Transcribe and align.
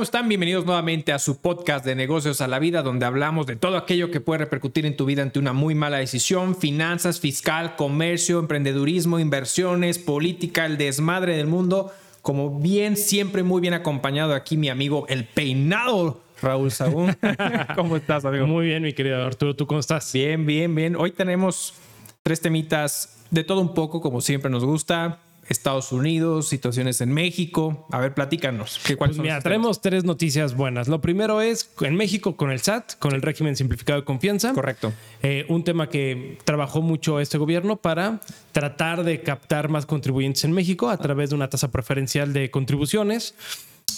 ¿Cómo 0.00 0.06
están? 0.06 0.30
Bienvenidos 0.30 0.64
nuevamente 0.64 1.12
a 1.12 1.18
su 1.18 1.42
podcast 1.42 1.84
de 1.84 1.94
negocios 1.94 2.40
a 2.40 2.48
la 2.48 2.58
vida, 2.58 2.80
donde 2.80 3.04
hablamos 3.04 3.44
de 3.44 3.56
todo 3.56 3.76
aquello 3.76 4.10
que 4.10 4.22
puede 4.22 4.38
repercutir 4.38 4.86
en 4.86 4.96
tu 4.96 5.04
vida 5.04 5.20
ante 5.20 5.38
una 5.38 5.52
muy 5.52 5.74
mala 5.74 5.98
decisión, 5.98 6.56
finanzas, 6.56 7.20
fiscal, 7.20 7.76
comercio, 7.76 8.38
emprendedurismo, 8.38 9.18
inversiones, 9.18 9.98
política, 9.98 10.64
el 10.64 10.78
desmadre 10.78 11.36
del 11.36 11.48
mundo. 11.48 11.92
Como 12.22 12.60
bien, 12.60 12.96
siempre 12.96 13.42
muy 13.42 13.60
bien 13.60 13.74
acompañado 13.74 14.32
aquí 14.32 14.56
mi 14.56 14.70
amigo 14.70 15.04
el 15.08 15.26
peinado 15.26 16.22
Raúl 16.40 16.70
Sagún. 16.70 17.14
¿Cómo 17.76 17.98
estás, 17.98 18.24
amigo? 18.24 18.46
Muy 18.46 18.68
bien, 18.68 18.82
mi 18.82 18.94
querido 18.94 19.22
Arturo. 19.22 19.54
¿Tú 19.54 19.66
cómo 19.66 19.80
estás? 19.80 20.10
Bien, 20.14 20.46
bien, 20.46 20.74
bien. 20.74 20.96
Hoy 20.96 21.10
tenemos 21.10 21.74
tres 22.22 22.40
temitas 22.40 23.26
de 23.30 23.44
todo 23.44 23.60
un 23.60 23.74
poco, 23.74 24.00
como 24.00 24.22
siempre 24.22 24.50
nos 24.50 24.64
gusta. 24.64 25.18
Estados 25.50 25.90
Unidos, 25.90 26.48
situaciones 26.48 27.00
en 27.00 27.12
México. 27.12 27.86
A 27.90 27.98
ver, 27.98 28.14
platícanos. 28.14 28.80
¿qué, 28.86 28.96
pues 28.96 29.18
mira, 29.18 29.40
traemos 29.40 29.80
tres 29.82 30.04
noticias 30.04 30.54
buenas. 30.54 30.86
Lo 30.86 31.00
primero 31.00 31.40
es 31.40 31.68
en 31.80 31.96
México 31.96 32.36
con 32.36 32.52
el 32.52 32.60
SAT, 32.60 32.94
con 33.00 33.14
el 33.14 33.20
régimen 33.20 33.56
simplificado 33.56 34.00
de 34.00 34.04
confianza. 34.04 34.52
Correcto. 34.52 34.92
Eh, 35.22 35.46
un 35.48 35.64
tema 35.64 35.88
que 35.88 36.38
trabajó 36.44 36.82
mucho 36.82 37.18
este 37.18 37.36
gobierno 37.36 37.76
para 37.76 38.20
tratar 38.52 39.02
de 39.02 39.22
captar 39.22 39.68
más 39.68 39.86
contribuyentes 39.86 40.44
en 40.44 40.52
México 40.52 40.88
a 40.88 40.96
través 40.96 41.30
de 41.30 41.36
una 41.36 41.50
tasa 41.50 41.68
preferencial 41.68 42.32
de 42.32 42.50
contribuciones. 42.52 43.34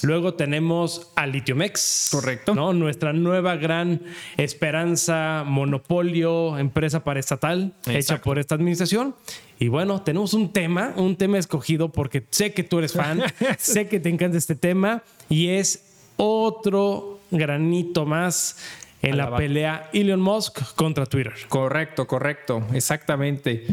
Luego 0.03 0.35
tenemos 0.35 1.11
a 1.17 1.27
Litiomex. 1.27 2.09
Correcto. 2.11 2.55
¿no? 2.55 2.73
Nuestra 2.73 3.13
nueva 3.13 3.57
gran 3.57 4.01
esperanza, 4.37 5.45
monopolio, 5.47 6.59
empresa 6.59 7.05
paraestatal 7.05 7.73
hecha 7.87 8.21
por 8.21 8.39
esta 8.39 8.55
administración. 8.55 9.15
Y 9.59 9.69
bueno, 9.69 10.03
tenemos 10.03 10.35
un 10.35 10.53
tema, 10.53 10.93
un 10.97 11.17
tema 11.17 11.39
escogido 11.39 11.91
porque 11.91 12.25
sé 12.31 12.53
que 12.53 12.65
tú 12.65 12.79
eres 12.79 12.93
fan, 12.93 13.23
sé 13.59 13.89
que 13.89 14.01
te 14.01 14.09
encanta 14.09 14.39
este 14.39 14.57
tema 14.57 15.03
y 15.29 15.49
es 15.49 15.85
otro 16.17 17.21
granito 17.31 18.05
más 18.07 18.57
en 19.03 19.17
la 19.17 19.37
pelea 19.37 19.91
Elon 19.93 20.21
Musk 20.21 20.75
contra 20.75 21.07
Twitter. 21.07 21.35
Correcto, 21.49 22.07
correcto, 22.07 22.65
exactamente 22.73 23.67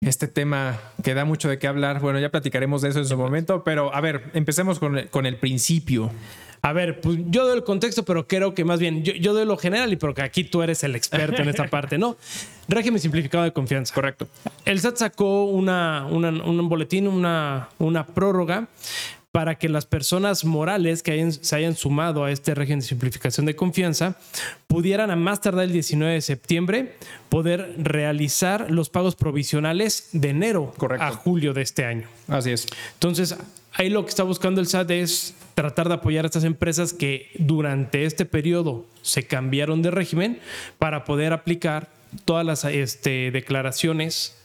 este 0.00 0.28
tema 0.28 0.78
que 1.02 1.14
da 1.14 1.24
mucho 1.24 1.48
de 1.48 1.58
qué 1.58 1.66
hablar. 1.66 2.00
Bueno, 2.00 2.18
ya 2.18 2.30
platicaremos 2.30 2.82
de 2.82 2.90
eso 2.90 3.00
en 3.00 3.06
su 3.06 3.16
momento, 3.16 3.64
pero 3.64 3.94
a 3.94 4.00
ver, 4.00 4.30
empecemos 4.34 4.78
con 4.78 4.98
el, 4.98 5.08
con 5.08 5.26
el 5.26 5.36
principio. 5.36 6.10
A 6.60 6.72
ver, 6.72 7.00
pues 7.00 7.18
yo 7.26 7.46
doy 7.46 7.56
el 7.56 7.64
contexto, 7.64 8.04
pero 8.04 8.26
creo 8.26 8.52
que 8.54 8.64
más 8.64 8.80
bien 8.80 9.04
yo, 9.04 9.32
doy 9.32 9.46
lo 9.46 9.56
general 9.56 9.92
y 9.92 9.96
porque 9.96 10.22
aquí 10.22 10.42
tú 10.44 10.62
eres 10.62 10.82
el 10.82 10.96
experto 10.96 11.42
en 11.42 11.48
esta 11.48 11.66
parte, 11.70 11.98
¿no? 11.98 12.16
Régimen 12.68 13.00
simplificado 13.00 13.44
de 13.44 13.52
confianza. 13.52 13.94
Correcto. 13.94 14.28
El 14.64 14.80
SAT 14.80 14.96
sacó 14.96 15.44
una, 15.44 16.06
un 16.06 16.68
boletín, 16.68 17.06
una, 17.06 17.68
una 17.78 18.06
prórroga 18.06 18.66
para 19.32 19.56
que 19.56 19.68
las 19.68 19.84
personas 19.84 20.44
morales 20.44 21.02
que 21.02 21.32
se 21.32 21.56
hayan 21.56 21.74
sumado 21.74 22.24
a 22.24 22.30
este 22.30 22.54
régimen 22.54 22.80
de 22.80 22.86
simplificación 22.86 23.44
de 23.46 23.54
confianza 23.56 24.16
pudieran 24.66 25.10
a 25.10 25.16
más 25.16 25.40
tardar 25.40 25.64
el 25.64 25.72
19 25.72 26.14
de 26.14 26.20
septiembre 26.22 26.94
poder 27.28 27.74
realizar 27.78 28.70
los 28.70 28.88
pagos 28.88 29.16
provisionales 29.16 30.08
de 30.12 30.30
enero 30.30 30.74
a 30.98 31.10
julio 31.12 31.52
de 31.52 31.62
este 31.62 31.84
año. 31.84 32.08
Así 32.26 32.50
es. 32.52 32.66
Entonces, 32.94 33.36
ahí 33.74 33.90
lo 33.90 34.04
que 34.04 34.10
está 34.10 34.22
buscando 34.22 34.60
el 34.62 34.66
SAT 34.66 34.90
es 34.92 35.34
tratar 35.54 35.88
de 35.88 35.94
apoyar 35.94 36.24
a 36.24 36.28
estas 36.28 36.44
empresas 36.44 36.94
que 36.94 37.30
durante 37.38 38.06
este 38.06 38.24
periodo 38.24 38.86
se 39.02 39.26
cambiaron 39.26 39.82
de 39.82 39.90
régimen 39.90 40.40
para 40.78 41.04
poder 41.04 41.34
aplicar 41.34 41.90
todas 42.24 42.46
las 42.46 42.64
este, 42.64 43.30
declaraciones 43.30 44.37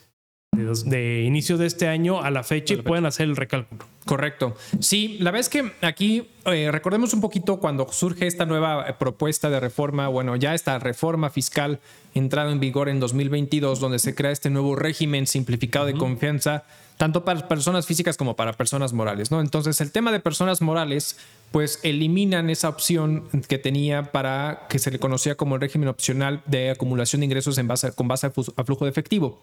de, 0.54 1.24
inicio 1.24 1.58
de 1.58 1.68
este 1.68 1.88
año 1.88 2.22
a 2.22 2.32
la 2.32 2.44
fecha 2.44 2.74
y 2.74 2.78
pueden 2.78 3.06
hacer 3.06 3.28
el 3.28 3.36
recálculo. 3.36 3.86
Correcto. 4.06 4.56
Sí, 4.80 5.18
la 5.20 5.32
es 5.40 5.50
que 5.50 5.72
aquí 5.82 6.28
eh, 6.46 6.70
recordemos 6.72 7.14
un 7.14 7.22
poquito 7.22 7.60
cuando 7.60 7.88
surge 7.92 8.28
esta 8.28 8.46
nueva 8.46 8.86
eh, 8.88 8.94
propuesta 8.98 9.50
de 9.50 9.60
reforma, 9.60 10.10
bueno, 10.10 10.36
ya 10.36 10.54
esta 10.54 10.78
reforma 10.78 11.30
fiscal 11.30 11.80
entrada 12.14 12.52
en 12.52 12.60
vigor 12.60 12.90
en 12.90 13.00
2022, 13.00 13.80
donde 13.80 14.00
se 14.00 14.14
crea 14.14 14.32
este 14.32 14.50
nuevo 14.50 14.76
régimen 14.76 15.26
simplificado 15.26 15.86
de 15.86 15.94
confianza, 15.94 16.64
tanto 16.98 17.26
para 17.26 17.48
personas 17.48 17.88
físicas 17.88 18.18
como 18.18 18.36
para 18.36 18.54
personas 18.54 18.94
morales, 18.94 19.32
¿no? 19.32 19.42
Entonces, 19.42 19.82
el 19.82 19.92
tema 19.92 20.12
de 20.12 20.20
personas 20.20 20.62
morales, 20.62 21.18
pues 21.52 21.80
eliminan 21.84 22.50
esa 22.50 22.70
opción 22.70 23.30
que 23.48 23.58
tenía 23.58 24.12
para 24.12 24.68
que 24.70 24.80
se 24.80 24.92
le 24.92 25.00
conocía 25.00 25.36
como 25.36 25.56
el 25.56 25.62
régimen 25.62 25.88
opcional 25.88 26.42
de 26.46 26.72
acumulación 26.72 27.22
de 27.22 27.26
ingresos 27.26 27.58
en 27.58 27.68
base, 27.68 27.92
con 27.94 28.08
base 28.08 28.28
a 28.28 28.64
flujo 28.64 28.86
de 28.86 28.92
efectivo. 28.92 29.42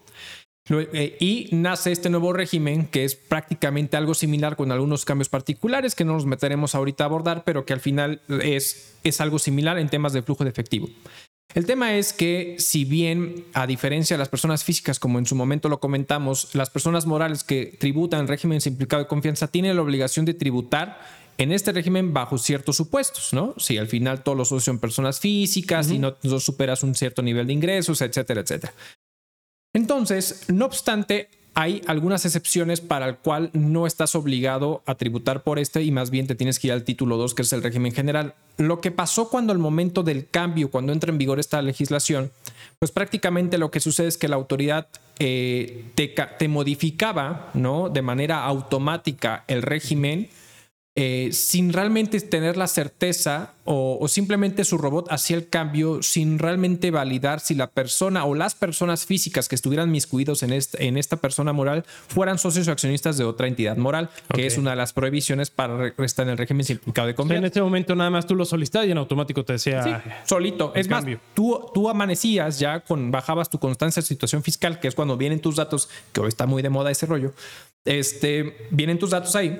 Eh, 0.69 1.17
y 1.19 1.49
nace 1.51 1.91
este 1.91 2.09
nuevo 2.09 2.33
régimen 2.33 2.85
que 2.85 3.03
es 3.03 3.15
prácticamente 3.15 3.97
algo 3.97 4.13
similar 4.13 4.55
con 4.55 4.71
algunos 4.71 5.05
cambios 5.05 5.27
particulares 5.27 5.95
que 5.95 6.05
no 6.05 6.13
nos 6.13 6.25
meteremos 6.25 6.75
ahorita 6.75 7.03
a 7.03 7.07
abordar, 7.07 7.43
pero 7.43 7.65
que 7.65 7.73
al 7.73 7.79
final 7.79 8.21
es, 8.41 8.95
es 9.03 9.21
algo 9.21 9.39
similar 9.39 9.79
en 9.79 9.89
temas 9.89 10.13
de 10.13 10.21
flujo 10.21 10.43
de 10.43 10.51
efectivo. 10.51 10.87
El 11.53 11.65
tema 11.65 11.95
es 11.95 12.13
que 12.13 12.55
si 12.59 12.85
bien 12.85 13.43
a 13.53 13.67
diferencia 13.67 14.15
de 14.15 14.19
las 14.19 14.29
personas 14.29 14.63
físicas, 14.63 14.99
como 14.99 15.19
en 15.19 15.25
su 15.25 15.35
momento 15.35 15.67
lo 15.67 15.79
comentamos, 15.79 16.55
las 16.55 16.69
personas 16.69 17.05
morales 17.05 17.43
que 17.43 17.75
tributan 17.77 18.21
el 18.21 18.27
régimen 18.27 18.61
simplificado 18.61 19.03
de 19.03 19.07
confianza 19.07 19.47
tienen 19.47 19.75
la 19.75 19.81
obligación 19.81 20.25
de 20.25 20.33
tributar 20.33 21.01
en 21.37 21.51
este 21.51 21.71
régimen 21.71 22.13
bajo 22.13 22.37
ciertos 22.37 22.77
supuestos, 22.77 23.33
¿no? 23.33 23.53
Si 23.57 23.77
al 23.77 23.87
final 23.87 24.23
todos 24.23 24.37
los 24.37 24.49
socios 24.49 24.65
son 24.65 24.79
personas 24.79 25.19
físicas 25.19 25.89
y 25.91 25.99
no, 25.99 26.15
no, 26.23 26.39
superas 26.39 26.83
un 26.83 26.95
cierto 26.95 27.21
nivel 27.21 27.47
de 27.47 27.53
ingresos, 27.53 28.01
etcétera, 28.01 28.41
etcétera. 28.41 28.73
Entonces, 29.73 30.45
no 30.49 30.65
obstante, 30.65 31.29
hay 31.53 31.81
algunas 31.87 32.25
excepciones 32.25 32.81
para 32.81 33.07
el 33.07 33.17
cual 33.17 33.49
no 33.53 33.85
estás 33.85 34.15
obligado 34.15 34.83
a 34.85 34.95
tributar 34.95 35.43
por 35.43 35.59
este 35.59 35.83
y 35.83 35.91
más 35.91 36.09
bien 36.09 36.27
te 36.27 36.35
tienes 36.35 36.59
que 36.59 36.67
ir 36.67 36.73
al 36.73 36.83
título 36.83 37.17
2, 37.17 37.33
que 37.35 37.41
es 37.41 37.53
el 37.53 37.63
régimen 37.63 37.91
general. 37.91 38.35
Lo 38.57 38.79
que 38.79 38.91
pasó 38.91 39.29
cuando 39.29 39.51
el 39.51 39.59
momento 39.59 40.03
del 40.03 40.27
cambio, 40.27 40.71
cuando 40.71 40.93
entra 40.93 41.11
en 41.11 41.17
vigor 41.17 41.39
esta 41.39 41.61
legislación, 41.61 42.31
pues 42.79 42.91
prácticamente 42.91 43.57
lo 43.57 43.71
que 43.71 43.79
sucede 43.79 44.07
es 44.07 44.17
que 44.17 44.27
la 44.27 44.37
autoridad 44.37 44.87
eh, 45.19 45.85
te, 45.95 46.07
te, 46.07 46.47
modificaba 46.47 47.51
¿no? 47.53 47.89
de 47.89 48.01
manera 48.01 48.43
automática 48.45 49.43
el 49.47 49.61
régimen 49.61 50.29
eh, 50.93 51.29
sin 51.31 51.71
realmente 51.71 52.19
tener 52.19 52.57
la 52.57 52.67
certeza 52.67 53.53
o, 53.63 54.05
simplemente 54.09 54.65
su 54.65 54.77
robot 54.77 55.09
hacía 55.09 55.37
el 55.37 55.47
cambio 55.47 56.03
sin 56.03 56.37
realmente 56.37 56.91
validar 56.91 57.39
si 57.39 57.55
la 57.55 57.67
persona 57.67 58.25
o 58.25 58.35
las 58.35 58.55
personas 58.55 59.05
físicas 59.05 59.47
que 59.47 59.55
estuvieran 59.55 59.89
miscuidos 59.89 60.43
en, 60.43 60.51
en 60.51 60.97
esta 60.97 61.15
persona 61.15 61.53
moral 61.53 61.85
fueran 62.09 62.37
socios 62.37 62.67
o 62.67 62.73
accionistas 62.73 63.17
de 63.17 63.23
otra 63.23 63.47
entidad 63.47 63.77
moral, 63.77 64.09
que 64.33 64.45
es 64.45 64.57
una 64.57 64.71
de 64.71 64.75
las 64.75 64.91
prohibiciones 64.91 65.49
para 65.49 65.93
estar 65.99 66.25
en 66.25 66.31
el 66.31 66.37
régimen 66.37 66.65
simplificado 66.65 67.07
de 67.07 67.15
confianza. 67.15 67.39
en 67.39 67.45
este 67.45 67.61
momento 67.61 67.95
nada 67.95 68.09
más 68.09 68.27
tú 68.27 68.35
lo 68.35 68.43
solicitas 68.43 68.85
y 68.85 68.91
en 68.91 68.97
automático 68.97 69.45
te 69.45 69.53
decía... 69.53 70.03
solito. 70.25 70.73
Es 70.75 70.89
más, 70.89 71.05
tú, 71.33 71.69
tú 71.73 71.89
amanecías 71.89 72.59
ya 72.59 72.81
con, 72.81 73.11
bajabas 73.11 73.49
tu 73.49 73.59
constancia 73.59 74.01
de 74.01 74.07
situación 74.07 74.43
fiscal, 74.43 74.81
que 74.81 74.89
es 74.89 74.95
cuando 74.95 75.15
vienen 75.15 75.39
tus 75.39 75.55
datos, 75.55 75.87
que 76.11 76.19
hoy 76.19 76.27
está 76.27 76.47
muy 76.47 76.61
de 76.61 76.69
moda 76.69 76.91
ese 76.91 77.05
rollo, 77.05 77.33
este, 77.85 78.67
vienen 78.71 78.99
tus 78.99 79.11
datos 79.11 79.37
ahí 79.37 79.57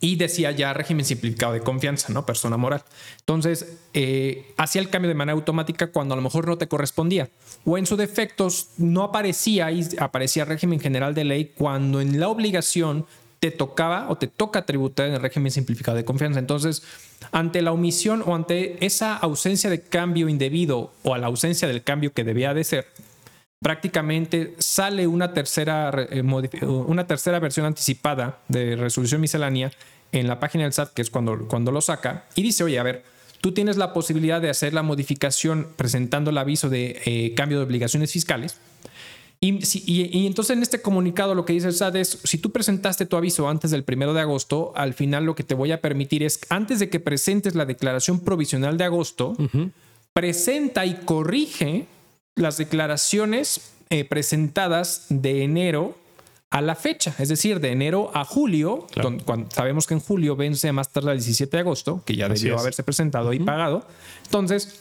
y 0.00 0.16
decía 0.16 0.50
ya 0.50 0.72
régimen 0.72 1.04
simplificado 1.04 1.52
de 1.52 1.60
confianza, 1.60 2.12
¿no? 2.12 2.24
Persona 2.24 2.56
moral. 2.56 2.82
Entonces, 3.20 3.78
eh, 3.92 4.52
hacía 4.56 4.80
el 4.80 4.88
cambio 4.88 5.08
de 5.08 5.14
manera 5.14 5.34
automática 5.34 5.88
cuando 5.88 6.14
a 6.14 6.16
lo 6.16 6.22
mejor 6.22 6.46
no 6.46 6.56
te 6.58 6.68
correspondía. 6.68 7.28
O 7.64 7.76
en 7.76 7.86
su 7.86 7.96
defectos 7.96 8.68
no 8.78 9.02
aparecía 9.04 9.70
y 9.70 9.86
aparecía 9.98 10.44
régimen 10.44 10.80
general 10.80 11.14
de 11.14 11.24
ley 11.24 11.52
cuando 11.54 12.00
en 12.00 12.18
la 12.18 12.28
obligación 12.28 13.06
te 13.40 13.50
tocaba 13.50 14.06
o 14.10 14.16
te 14.16 14.26
toca 14.26 14.66
tributar 14.66 15.08
en 15.08 15.14
el 15.14 15.22
régimen 15.22 15.50
simplificado 15.50 15.96
de 15.96 16.04
confianza. 16.04 16.38
Entonces, 16.38 16.82
ante 17.32 17.62
la 17.62 17.72
omisión 17.72 18.22
o 18.26 18.34
ante 18.34 18.84
esa 18.84 19.16
ausencia 19.16 19.70
de 19.70 19.82
cambio 19.82 20.28
indebido 20.28 20.92
o 21.02 21.14
a 21.14 21.18
la 21.18 21.26
ausencia 21.26 21.66
del 21.68 21.82
cambio 21.82 22.12
que 22.12 22.24
debía 22.24 22.54
de 22.54 22.64
ser, 22.64 22.86
prácticamente 23.60 24.54
sale 24.58 25.06
una 25.06 25.32
tercera, 25.32 25.92
eh, 26.10 26.22
una 26.22 27.06
tercera 27.06 27.38
versión 27.38 27.66
anticipada 27.66 28.38
de 28.48 28.74
resolución 28.74 29.20
miscelánea 29.20 29.70
en 30.12 30.26
la 30.26 30.40
página 30.40 30.64
del 30.64 30.72
SAT, 30.72 30.92
que 30.94 31.02
es 31.02 31.10
cuando, 31.10 31.46
cuando 31.46 31.70
lo 31.70 31.80
saca, 31.80 32.24
y 32.34 32.42
dice, 32.42 32.64
oye, 32.64 32.78
a 32.78 32.82
ver, 32.82 33.04
tú 33.40 33.52
tienes 33.52 33.76
la 33.76 33.92
posibilidad 33.92 34.40
de 34.40 34.50
hacer 34.50 34.74
la 34.74 34.82
modificación 34.82 35.68
presentando 35.76 36.30
el 36.30 36.38
aviso 36.38 36.68
de 36.68 37.00
eh, 37.04 37.34
cambio 37.34 37.58
de 37.58 37.64
obligaciones 37.64 38.12
fiscales. 38.12 38.58
Y, 39.42 39.58
y, 39.86 40.26
entonces 40.26 40.54
en 40.54 40.62
este 40.62 40.82
comunicado 40.82 41.34
lo 41.34 41.46
que 41.46 41.54
dice 41.54 41.68
el 41.68 41.74
SAT 41.74 41.96
es, 41.96 42.18
si 42.24 42.36
tú 42.36 42.50
presentaste 42.50 43.06
tu 43.06 43.16
aviso 43.16 43.48
antes 43.48 43.70
del 43.70 43.84
primero 43.84 44.12
de 44.12 44.20
agosto, 44.20 44.72
al 44.76 44.92
final 44.92 45.24
lo 45.24 45.34
que 45.34 45.44
te 45.44 45.54
voy 45.54 45.72
a 45.72 45.80
permitir 45.80 46.22
es, 46.22 46.40
antes 46.50 46.78
de 46.78 46.90
que 46.90 47.00
presentes 47.00 47.54
la 47.54 47.64
declaración 47.64 48.20
provisional 48.20 48.76
de 48.76 48.84
agosto, 48.84 49.34
presenta 50.12 50.84
y 50.84 50.94
corrige 51.06 51.86
las 52.36 52.56
declaraciones 52.56 53.72
eh, 53.90 54.04
presentadas 54.04 55.06
de 55.08 55.42
enero 55.42 55.96
a 56.50 56.60
la 56.60 56.74
fecha, 56.74 57.14
es 57.18 57.28
decir, 57.28 57.60
de 57.60 57.70
enero 57.70 58.10
a 58.12 58.24
julio, 58.24 58.86
cuando, 59.24 59.50
sabemos 59.50 59.86
que 59.86 59.94
en 59.94 60.00
julio 60.00 60.34
vence 60.34 60.72
más 60.72 60.92
tarde 60.92 61.12
el 61.12 61.18
17 61.18 61.56
de 61.56 61.60
agosto, 61.60 62.02
que 62.04 62.16
ya 62.16 62.28
debió 62.28 62.58
haberse 62.58 62.82
presentado 62.82 63.32
y 63.32 63.38
pagado. 63.38 63.86
Entonces, 64.24 64.80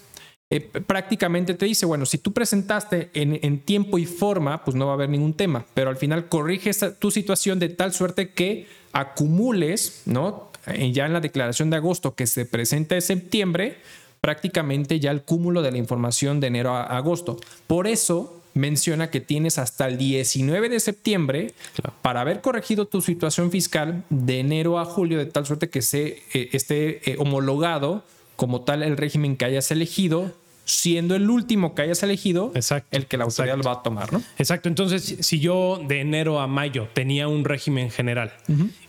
eh, 0.50 0.62
prácticamente 0.62 1.54
te 1.54 1.68
dice, 1.68 1.86
bueno, 1.86 2.08
si 2.08 2.18
tú 2.18 2.34
presentaste 2.34 3.12
en, 3.14 3.60
tiempo 3.60 4.00
y 4.00 4.06
forma, 4.06 4.64
pues 4.66 4.74
no 4.76 4.88
va 4.88 4.94
a 4.94 4.96
haber 4.96 5.10
ningún 5.10 5.36
tema, 5.36 5.64
pero 5.76 5.92
al 5.92 5.98
final 5.98 6.28
corrige 6.28 6.72
tu 6.98 7.12
situación 7.12 7.60
de 7.60 7.70
tal 7.70 7.94
suerte 7.94 8.32
que 8.32 8.68
acumules, 8.92 10.02
¿no? 10.06 10.50
eh, 10.68 10.92
ya 10.92 11.06
en 11.06 11.14
la 11.14 11.20
declaración 11.20 11.70
de 11.70 11.78
agosto 11.78 12.16
que 12.16 12.28
se 12.28 12.46
presenta 12.46 12.96
en 12.96 13.02
septiembre, 13.02 13.78
prácticamente 14.22 15.00
ya 15.00 15.12
el 15.12 15.22
cúmulo 15.24 15.62
de 15.62 15.72
la 15.72 15.78
información 15.78 16.40
de 16.40 16.48
enero 16.48 16.76
a 16.76 16.84
agosto. 16.84 17.38
Por 17.68 17.88
eso 17.88 18.40
menciona 18.54 19.10
que 19.10 19.22
tienes 19.22 19.58
hasta 19.58 19.88
el 19.88 19.98
19 19.98 20.70
de 20.70 20.80
septiembre 20.80 21.54
para 22.02 22.22
haber 22.22 22.42
corregido 22.42 22.86
tu 22.86 23.02
situación 23.02 23.52
fiscal 23.52 24.04
de 24.10 24.40
enero 24.40 24.80
a 24.80 24.86
julio, 24.86 25.18
de 25.18 25.26
tal 25.26 25.46
suerte 25.46 25.70
que 25.70 25.82
se 25.82 26.24
eh, 26.34 26.50
esté 26.52 27.10
eh, 27.10 27.16
homologado 27.20 28.04
como 28.36 28.62
tal 28.62 28.84
el 28.84 28.98
régimen 28.98 29.36
que 29.36 29.46
hayas 29.46 29.70
elegido, 29.72 30.32
siendo 30.66 31.16
el 31.16 31.30
último 31.30 31.74
que 31.74 31.82
hayas 31.82 32.04
elegido 32.04 32.54
el 32.92 33.06
que 33.08 33.18
la 33.18 33.26
autoridad 33.26 33.58
lo 33.58 33.64
va 33.64 33.74
a 33.74 33.84
tomar, 33.84 34.14
¿no? 34.14 34.22
Exacto. 34.38 34.70
Entonces, 34.70 35.18
si 35.20 35.40
yo 35.40 35.82
de 35.88 36.02
enero 36.02 36.40
a 36.40 36.48
mayo 36.48 36.88
tenía 36.94 37.28
un 37.28 37.44
régimen 37.44 37.90
general 37.90 38.32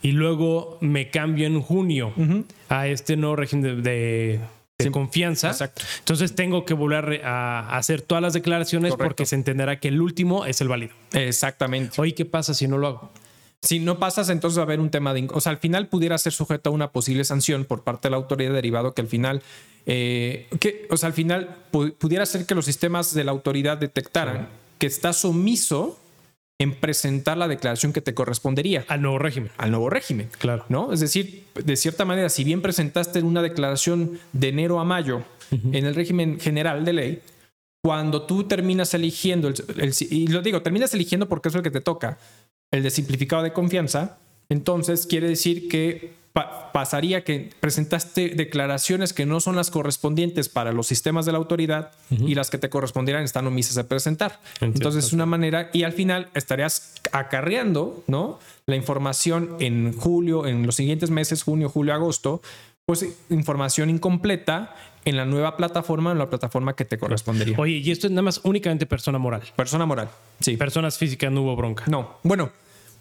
y 0.01 0.11
luego 0.11 0.77
me 0.79 1.09
cambio 1.09 1.47
en 1.47 1.59
junio 1.59 2.13
a 2.69 2.87
este 2.87 3.17
nuevo 3.17 3.35
régimen 3.35 3.81
de 3.81 3.81
de 3.81 4.39
confianza. 4.89 5.49
Exacto. 5.49 5.83
Entonces 5.99 6.33
tengo 6.33 6.65
que 6.65 6.73
volver 6.73 7.21
a 7.25 7.77
hacer 7.77 8.01
todas 8.01 8.21
las 8.21 8.33
declaraciones 8.33 8.95
porque 8.95 9.25
se 9.25 9.35
entenderá 9.35 9.79
que 9.79 9.89
el 9.89 10.01
último 10.01 10.45
es 10.45 10.61
el 10.61 10.69
válido. 10.69 10.93
Exactamente. 11.13 12.01
Oye, 12.01 12.15
¿qué 12.15 12.25
pasa 12.25 12.53
si 12.53 12.67
no 12.67 12.77
lo 12.77 12.87
hago? 12.87 13.11
Si 13.61 13.79
no 13.79 13.99
pasas, 13.99 14.29
entonces 14.29 14.57
va 14.57 14.63
a 14.63 14.65
haber 14.65 14.79
un 14.79 14.89
tema 14.89 15.13
de... 15.13 15.27
O 15.31 15.39
sea, 15.39 15.51
al 15.51 15.59
final 15.59 15.87
pudiera 15.87 16.17
ser 16.17 16.33
sujeto 16.33 16.71
a 16.71 16.73
una 16.73 16.91
posible 16.91 17.23
sanción 17.25 17.65
por 17.65 17.83
parte 17.83 18.07
de 18.07 18.11
la 18.11 18.17
autoridad 18.17 18.53
derivado 18.53 18.93
que 18.93 19.01
al 19.01 19.07
final... 19.07 19.43
Eh, 19.85 20.47
que, 20.59 20.87
o 20.89 20.97
sea, 20.97 21.07
al 21.07 21.13
final 21.13 21.57
pudiera 21.71 22.25
ser 22.25 22.45
que 22.45 22.55
los 22.55 22.65
sistemas 22.65 23.13
de 23.13 23.23
la 23.23 23.31
autoridad 23.31 23.77
detectaran 23.77 24.49
que 24.79 24.87
estás 24.87 25.23
omiso 25.25 26.00
en 26.61 26.75
presentar 26.75 27.37
la 27.37 27.47
declaración 27.47 27.91
que 27.91 28.01
te 28.01 28.13
correspondería. 28.13 28.85
Al 28.87 29.01
nuevo 29.01 29.17
régimen. 29.17 29.51
Al 29.57 29.71
nuevo 29.71 29.89
régimen. 29.89 30.29
Claro. 30.37 30.63
¿No? 30.69 30.93
Es 30.93 30.99
decir, 30.99 31.45
de 31.55 31.75
cierta 31.75 32.05
manera, 32.05 32.29
si 32.29 32.43
bien 32.43 32.61
presentaste 32.61 33.23
una 33.23 33.41
declaración 33.41 34.19
de 34.31 34.49
enero 34.49 34.79
a 34.79 34.85
mayo 34.85 35.23
en 35.49 35.85
el 35.85 35.95
régimen 35.95 36.39
general 36.39 36.85
de 36.85 36.93
ley, 36.93 37.21
cuando 37.83 38.27
tú 38.27 38.43
terminas 38.43 38.93
eligiendo, 38.93 39.47
el, 39.47 39.93
y 40.11 40.27
lo 40.27 40.43
digo, 40.43 40.61
terminas 40.61 40.93
eligiendo 40.93 41.27
porque 41.27 41.49
es 41.49 41.55
el 41.55 41.63
que 41.63 41.71
te 41.71 41.81
toca, 41.81 42.19
el 42.69 42.83
de 42.83 42.91
simplificado 42.91 43.41
de 43.41 43.53
confianza, 43.53 44.19
entonces 44.47 45.07
quiere 45.07 45.27
decir 45.27 45.67
que 45.67 46.13
pasaría 46.33 47.23
que 47.23 47.49
presentaste 47.59 48.29
declaraciones 48.29 49.13
que 49.13 49.25
no 49.25 49.39
son 49.39 49.55
las 49.55 49.69
correspondientes 49.69 50.47
para 50.47 50.71
los 50.71 50.87
sistemas 50.87 51.25
de 51.25 51.33
la 51.33 51.37
autoridad 51.37 51.91
y 52.09 52.35
las 52.35 52.49
que 52.49 52.57
te 52.57 52.69
correspondieran 52.69 53.23
están 53.23 53.47
omisas 53.47 53.75
de 53.75 53.83
presentar. 53.83 54.39
Entonces 54.61 55.05
es 55.05 55.13
una 55.13 55.25
manera 55.25 55.69
y 55.73 55.83
al 55.83 55.93
final 55.93 56.29
estarías 56.33 56.95
acarreando, 57.11 58.03
¿no? 58.07 58.39
La 58.65 58.75
información 58.75 59.57
en 59.59 59.93
julio, 59.97 60.47
en 60.47 60.65
los 60.65 60.75
siguientes 60.75 61.09
meses, 61.09 61.43
junio, 61.43 61.69
julio, 61.69 61.93
agosto, 61.93 62.41
pues 62.85 63.05
información 63.29 63.89
incompleta 63.89 64.75
en 65.05 65.17
la 65.17 65.25
nueva 65.25 65.57
plataforma, 65.57 66.11
en 66.11 66.19
la 66.19 66.29
plataforma 66.29 66.75
que 66.75 66.85
te 66.85 66.97
correspondería. 66.97 67.57
Oye, 67.57 67.77
y 67.77 67.91
esto 67.91 68.07
es 68.07 68.11
nada 68.11 68.23
más 68.23 68.41
únicamente 68.43 68.85
persona 68.85 69.17
moral. 69.17 69.41
Persona 69.55 69.85
moral, 69.85 70.09
sí. 70.39 70.57
Personas 70.57 70.97
físicas 70.97 71.31
no 71.31 71.41
hubo 71.41 71.55
bronca. 71.55 71.85
No, 71.87 72.17
bueno, 72.23 72.51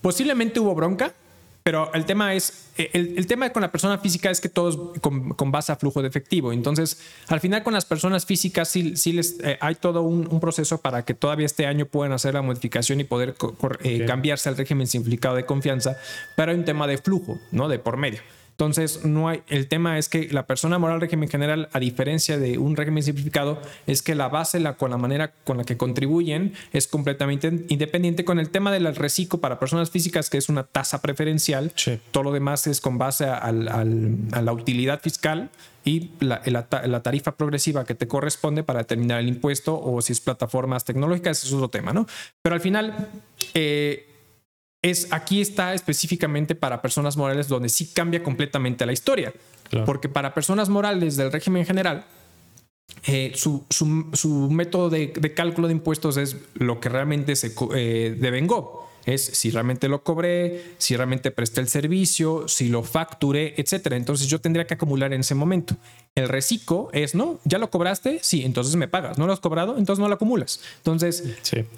posiblemente 0.00 0.60
hubo 0.60 0.74
bronca, 0.74 1.14
pero 1.62 1.92
el 1.92 2.06
tema 2.06 2.34
es, 2.34 2.68
eh, 2.78 2.90
el, 2.92 3.26
tema 3.26 3.50
con 3.50 3.62
la 3.62 3.70
persona 3.70 3.98
física 3.98 4.30
es 4.30 4.40
que 4.40 4.48
todo 4.48 4.92
es 4.94 5.00
con, 5.00 5.52
base 5.52 5.72
a 5.72 5.76
flujo 5.76 6.00
de 6.00 6.08
efectivo. 6.08 6.52
Entonces, 6.52 7.00
al 7.28 7.40
final 7.40 7.62
con 7.62 7.74
las 7.74 7.84
personas 7.84 8.24
físicas 8.24 8.68
sí, 8.68 8.96
sí 8.96 9.12
les, 9.12 9.38
eh, 9.40 9.58
hay 9.60 9.74
todo 9.74 10.02
un, 10.02 10.40
proceso 10.40 10.78
para 10.78 11.04
que 11.04 11.12
todavía 11.12 11.44
este 11.44 11.66
año 11.66 11.84
puedan 11.84 12.12
hacer 12.12 12.32
la 12.32 12.40
modificación 12.40 13.00
y 13.00 13.04
poder 13.04 13.34
eh, 13.82 14.06
cambiarse 14.06 14.48
al 14.48 14.56
régimen 14.56 14.86
simplificado 14.86 15.36
de 15.36 15.44
confianza, 15.44 15.98
pero 16.34 16.52
hay 16.52 16.58
un 16.58 16.64
tema 16.64 16.86
de 16.86 16.96
flujo, 16.96 17.38
¿no? 17.50 17.68
De 17.68 17.78
por 17.78 17.98
medio. 17.98 18.20
Entonces, 18.60 19.06
no 19.06 19.30
hay, 19.30 19.42
el 19.48 19.68
tema 19.68 19.96
es 19.96 20.10
que 20.10 20.28
la 20.30 20.46
persona 20.46 20.78
moral 20.78 21.00
régimen 21.00 21.30
general, 21.30 21.70
a 21.72 21.80
diferencia 21.80 22.36
de 22.36 22.58
un 22.58 22.76
régimen 22.76 23.02
simplificado, 23.02 23.58
es 23.86 24.02
que 24.02 24.14
la 24.14 24.28
base, 24.28 24.60
la, 24.60 24.74
con 24.74 24.90
la 24.90 24.98
manera 24.98 25.32
con 25.44 25.56
la 25.56 25.64
que 25.64 25.78
contribuyen, 25.78 26.52
es 26.74 26.86
completamente 26.86 27.64
independiente. 27.68 28.26
Con 28.26 28.38
el 28.38 28.50
tema 28.50 28.70
del 28.70 28.94
reciclo 28.94 29.40
para 29.40 29.58
personas 29.58 29.88
físicas, 29.88 30.28
que 30.28 30.36
es 30.36 30.50
una 30.50 30.64
tasa 30.64 31.00
preferencial, 31.00 31.72
todo 32.10 32.22
lo 32.22 32.32
demás 32.32 32.66
es 32.66 32.82
con 32.82 32.98
base 32.98 33.24
a 33.24 33.50
la 33.50 34.52
utilidad 34.52 35.00
fiscal 35.00 35.48
y 35.82 36.10
la, 36.20 37.02
tarifa 37.02 37.36
progresiva 37.36 37.86
que 37.86 37.94
te 37.94 38.06
corresponde 38.06 38.62
para 38.62 38.80
determinar 38.80 39.20
el 39.20 39.28
impuesto 39.28 39.80
o 39.80 40.02
si 40.02 40.12
es 40.12 40.20
plataformas 40.20 40.84
tecnológicas, 40.84 41.38
eso 41.38 41.46
es 41.46 41.52
otro 41.54 41.70
tema, 41.70 41.94
¿no? 41.94 42.06
Pero 42.42 42.54
al 42.54 42.60
final, 42.60 43.08
eh, 43.54 44.09
es 44.82 45.12
aquí 45.12 45.40
está 45.40 45.74
específicamente 45.74 46.54
para 46.54 46.80
personas 46.80 47.16
morales 47.16 47.48
donde 47.48 47.68
sí 47.68 47.92
cambia 47.92 48.22
completamente 48.22 48.86
la 48.86 48.92
historia. 48.92 49.32
Porque 49.86 50.08
para 50.08 50.34
personas 50.34 50.68
morales 50.68 51.16
del 51.16 51.30
régimen 51.30 51.64
general, 51.64 52.04
eh, 53.06 53.32
su, 53.34 53.64
método 54.50 54.90
de, 54.90 55.12
cálculo 55.34 55.68
de 55.68 55.74
impuestos 55.74 56.16
es 56.16 56.36
lo 56.54 56.80
que 56.80 56.88
realmente 56.88 57.36
se 57.36 57.54
eh, 57.74 58.16
devengó 58.18 58.89
es 59.06 59.24
si 59.24 59.50
realmente 59.50 59.88
lo 59.88 60.02
cobré, 60.02 60.74
si 60.78 60.96
realmente 60.96 61.30
presté 61.30 61.60
el 61.60 61.68
servicio, 61.68 62.48
si 62.48 62.68
lo 62.68 62.82
facturé, 62.82 63.54
etcétera. 63.56 63.96
Entonces 63.96 64.28
yo 64.28 64.40
tendría 64.40 64.66
que 64.66 64.74
acumular 64.74 65.12
en 65.12 65.20
ese 65.20 65.34
momento. 65.34 65.76
El 66.14 66.28
reciclo 66.28 66.88
es, 66.92 67.14
¿no? 67.14 67.38
¿Ya 67.44 67.58
lo 67.58 67.70
cobraste? 67.70 68.18
Sí, 68.22 68.44
entonces 68.44 68.76
me 68.76 68.88
pagas. 68.88 69.18
¿No 69.18 69.26
lo 69.26 69.32
has 69.32 69.40
cobrado? 69.40 69.78
Entonces 69.78 70.00
no 70.00 70.08
lo 70.08 70.14
acumulas. 70.14 70.60
Entonces 70.78 71.24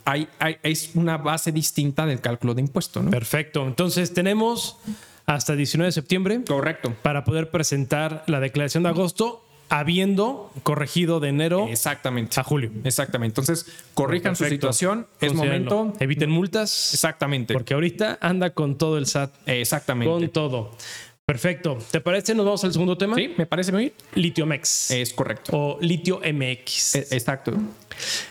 hay, 0.05 0.29
hay, 0.39 0.57
es 0.63 0.91
una 0.95 1.19
base 1.19 1.53
distinta 1.53 2.07
del 2.07 2.21
cálculo 2.21 2.55
de 2.55 2.63
impuesto, 2.63 3.03
¿no? 3.03 3.11
Perfecto. 3.11 3.67
Entonces 3.67 4.13
tenemos 4.15 4.79
hasta 5.27 5.55
19 5.55 5.89
de 5.89 5.93
septiembre. 5.93 6.41
Correcto. 6.47 6.95
Para 7.03 7.25
poder 7.25 7.51
presentar 7.51 8.25
la 8.27 8.41
declaración 8.41 8.83
de 8.83 8.91
agosto 8.91 9.45
habiendo 9.73 10.53
corregido 10.63 11.19
de 11.19 11.31
enero 11.31 11.67
Exactamente. 11.71 12.39
a 12.39 12.45
julio. 12.45 12.71
Exactamente. 12.85 13.41
Entonces, 13.41 13.67
corrijan 13.95 14.37
su 14.37 14.45
situación. 14.45 15.07
Es 15.19 15.33
momento. 15.33 15.95
Eviten 15.99 16.31
multas. 16.31 16.93
Exactamente. 16.93 17.55
Porque 17.55 17.73
ahorita 17.73 18.19
anda 18.21 18.51
con 18.51 18.77
todo 18.77 18.99
el 18.99 19.07
SAT. 19.07 19.33
Exactamente. 19.47 20.13
Con 20.13 20.29
todo. 20.29 20.77
Perfecto. 21.25 21.79
¿Te 21.91 22.03
parece? 22.03 22.35
Nos 22.35 22.45
vamos 22.45 22.63
al 22.65 22.73
segundo 22.73 22.99
tema. 22.99 23.15
Sí, 23.15 23.33
me 23.39 23.47
parece 23.47 23.73
muy 23.73 23.95
bien. 24.15 24.49
Mex. 24.49 24.91
Es 24.91 25.15
correcto. 25.15 25.53
O 25.57 25.79
litio 25.81 26.21
MX. 26.21 26.95
E, 26.97 26.99
exacto. 27.13 27.53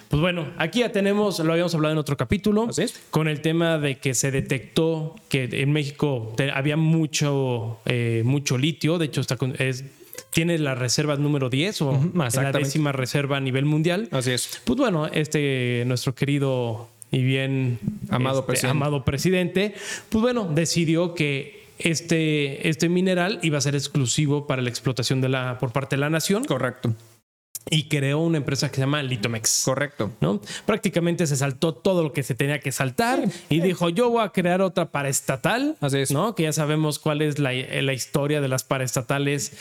Pues 0.09 0.21
bueno, 0.21 0.47
aquí 0.57 0.81
ya 0.81 0.91
tenemos, 0.91 1.39
lo 1.39 1.53
habíamos 1.53 1.73
hablado 1.73 1.93
en 1.93 1.97
otro 1.97 2.17
capítulo, 2.17 2.67
con 3.09 3.27
el 3.27 3.41
tema 3.41 3.79
de 3.79 3.97
que 3.97 4.13
se 4.13 4.29
detectó 4.29 5.15
que 5.29 5.49
en 5.51 5.71
México 5.71 6.35
había 6.53 6.77
mucho, 6.77 7.79
eh, 7.85 8.21
mucho 8.25 8.59
litio. 8.59 8.99
De 8.99 9.05
hecho, 9.05 9.21
está 9.21 9.37
es 9.57 9.85
tiene 10.31 10.57
la 10.57 10.75
reserva 10.75 11.15
número 11.17 11.49
10 11.49 11.81
o 11.83 12.11
la 12.15 12.51
décima 12.51 12.91
reserva 12.91 13.37
a 13.37 13.39
nivel 13.39 13.65
mundial. 13.65 14.07
Así 14.11 14.31
es. 14.31 14.61
Pues 14.63 14.77
bueno, 14.77 15.07
este 15.07 15.83
nuestro 15.85 16.15
querido 16.15 16.89
y 17.11 17.21
bien 17.21 17.79
amado, 18.09 18.39
este, 18.39 18.47
presidente. 18.47 18.77
amado 18.77 19.03
presidente, 19.03 19.75
pues 20.09 20.21
bueno, 20.21 20.49
decidió 20.53 21.13
que 21.13 21.65
este, 21.77 22.69
este 22.69 22.87
mineral 22.89 23.39
iba 23.43 23.57
a 23.57 23.61
ser 23.61 23.75
exclusivo 23.75 24.47
para 24.47 24.61
la 24.61 24.69
explotación 24.69 25.19
de 25.19 25.29
la, 25.29 25.59
por 25.59 25.71
parte 25.71 25.97
de 25.97 25.99
la 25.99 26.09
nación. 26.09 26.45
Correcto 26.45 26.95
y 27.69 27.87
creó 27.87 28.19
una 28.19 28.37
empresa 28.37 28.69
que 28.69 28.75
se 28.75 28.81
llama 28.81 29.03
Litomex. 29.03 29.63
Correcto. 29.65 30.11
¿no? 30.19 30.41
Prácticamente 30.65 31.27
se 31.27 31.35
saltó 31.35 31.73
todo 31.73 32.03
lo 32.03 32.11
que 32.11 32.23
se 32.23 32.33
tenía 32.33 32.59
que 32.59 32.71
saltar 32.71 33.23
y 33.49 33.61
dijo, 33.61 33.89
yo 33.89 34.09
voy 34.09 34.23
a 34.23 34.29
crear 34.29 34.61
otra 34.61 34.91
paraestatal, 34.91 35.77
Así 35.79 35.99
es. 35.99 36.11
¿no? 36.11 36.35
Que 36.35 36.43
ya 36.43 36.53
sabemos 36.53 36.99
cuál 36.99 37.21
es 37.21 37.39
la, 37.39 37.51
la 37.53 37.93
historia 37.93 38.41
de 38.41 38.47
las 38.47 38.63
paraestatales 38.63 39.53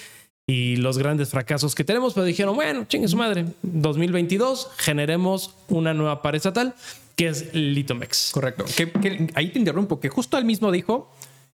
y 0.51 0.75
los 0.75 0.99
grandes 0.99 1.29
fracasos 1.29 1.77
que 1.77 1.85
tenemos, 1.85 2.13
pero 2.13 2.27
dijeron, 2.27 2.57
bueno, 2.57 2.85
chingue 2.89 3.07
su 3.07 3.17
madre, 3.17 3.47
2022 3.63 4.71
generemos 4.79 5.55
una 5.69 5.95
nueva 5.95 6.23
pared 6.23 6.39
estatal 6.39 6.75
que 7.15 7.29
es 7.29 7.55
Litomex. 7.55 8.31
Correcto. 8.33 8.65
Que, 8.77 9.31
ahí 9.35 9.51
te 9.51 9.61
interrumpo, 9.61 10.01
que 10.01 10.09
justo 10.09 10.39
él 10.39 10.45
mismo 10.45 10.73
dijo 10.73 11.09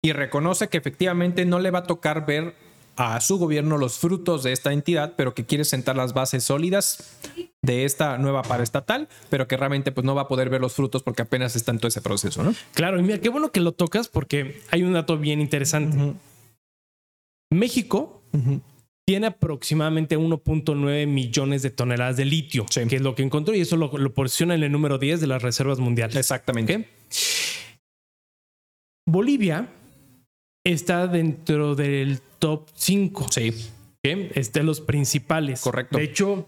y 0.03 0.11
reconoce 0.11 0.67
que 0.67 0.77
efectivamente 0.77 1.43
no 1.43 1.59
le 1.59 1.71
va 1.71 1.79
a 1.79 1.83
tocar 1.83 2.27
ver 2.27 2.53
a 2.95 3.19
su 3.19 3.39
gobierno 3.39 3.79
los 3.79 3.97
frutos 3.97 4.43
de 4.43 4.51
esta 4.51 4.71
entidad, 4.71 5.13
pero 5.17 5.33
que 5.33 5.45
quiere 5.45 5.65
sentar 5.65 5.95
las 5.95 6.13
bases 6.13 6.43
sólidas 6.43 7.17
de 7.63 7.85
esta 7.85 8.19
nueva 8.19 8.43
estatal, 8.61 9.07
pero 9.31 9.47
que 9.47 9.57
realmente 9.57 9.91
pues 9.91 10.05
no 10.05 10.13
va 10.13 10.23
a 10.23 10.27
poder 10.27 10.51
ver 10.51 10.61
los 10.61 10.73
frutos 10.73 11.01
porque 11.01 11.23
apenas 11.23 11.55
está 11.55 11.71
en 11.71 11.79
todo 11.79 11.87
ese 11.87 12.01
proceso, 12.01 12.43
¿no? 12.43 12.53
Claro, 12.75 12.99
y 12.99 13.01
mira, 13.01 13.19
qué 13.19 13.29
bueno 13.29 13.51
que 13.51 13.59
lo 13.59 13.71
tocas 13.71 14.07
porque 14.07 14.61
hay 14.69 14.83
un 14.83 14.93
dato 14.93 15.17
bien 15.17 15.41
interesante. 15.41 16.13
México 17.49 18.21
tiene 19.05 19.27
aproximadamente 19.27 20.17
1.9 20.17 21.07
millones 21.07 21.61
de 21.61 21.69
toneladas 21.69 22.17
de 22.17 22.25
litio, 22.25 22.65
que 22.65 22.95
es 22.95 23.01
lo 23.01 23.15
que 23.15 23.23
encontró 23.23 23.53
y 23.53 23.61
eso 23.61 23.75
lo, 23.75 23.97
lo, 23.97 24.13
posiciona 24.13 24.55
en 24.55 24.63
el 24.63 24.71
número 24.71 24.97
10 24.97 25.19
de 25.19 25.27
las 25.27 25.41
reservas 25.41 25.79
mundiales. 25.79 26.15
Exactamente. 26.15 26.87
Bolivia 29.05 29.67
está 30.63 31.07
dentro 31.07 31.75
del 31.75 32.21
top 32.39 32.69
5. 32.73 33.27
Sí. 33.29 33.53
Es 34.03 34.53
de 34.53 34.63
los 34.63 34.81
principales. 34.81 35.61
Correcto. 35.61 35.97
De 35.97 36.03
hecho, 36.03 36.47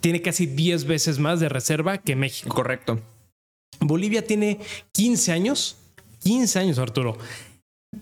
tiene 0.00 0.22
casi 0.22 0.46
10 0.46 0.84
veces 0.84 1.18
más 1.18 1.40
de 1.40 1.48
reserva 1.48 1.98
que 1.98 2.16
México. 2.16 2.54
Correcto. 2.54 3.00
Bolivia 3.80 4.26
tiene 4.26 4.58
15 4.92 5.32
años. 5.32 5.78
15 6.20 6.58
años, 6.58 6.78
Arturo 6.78 7.18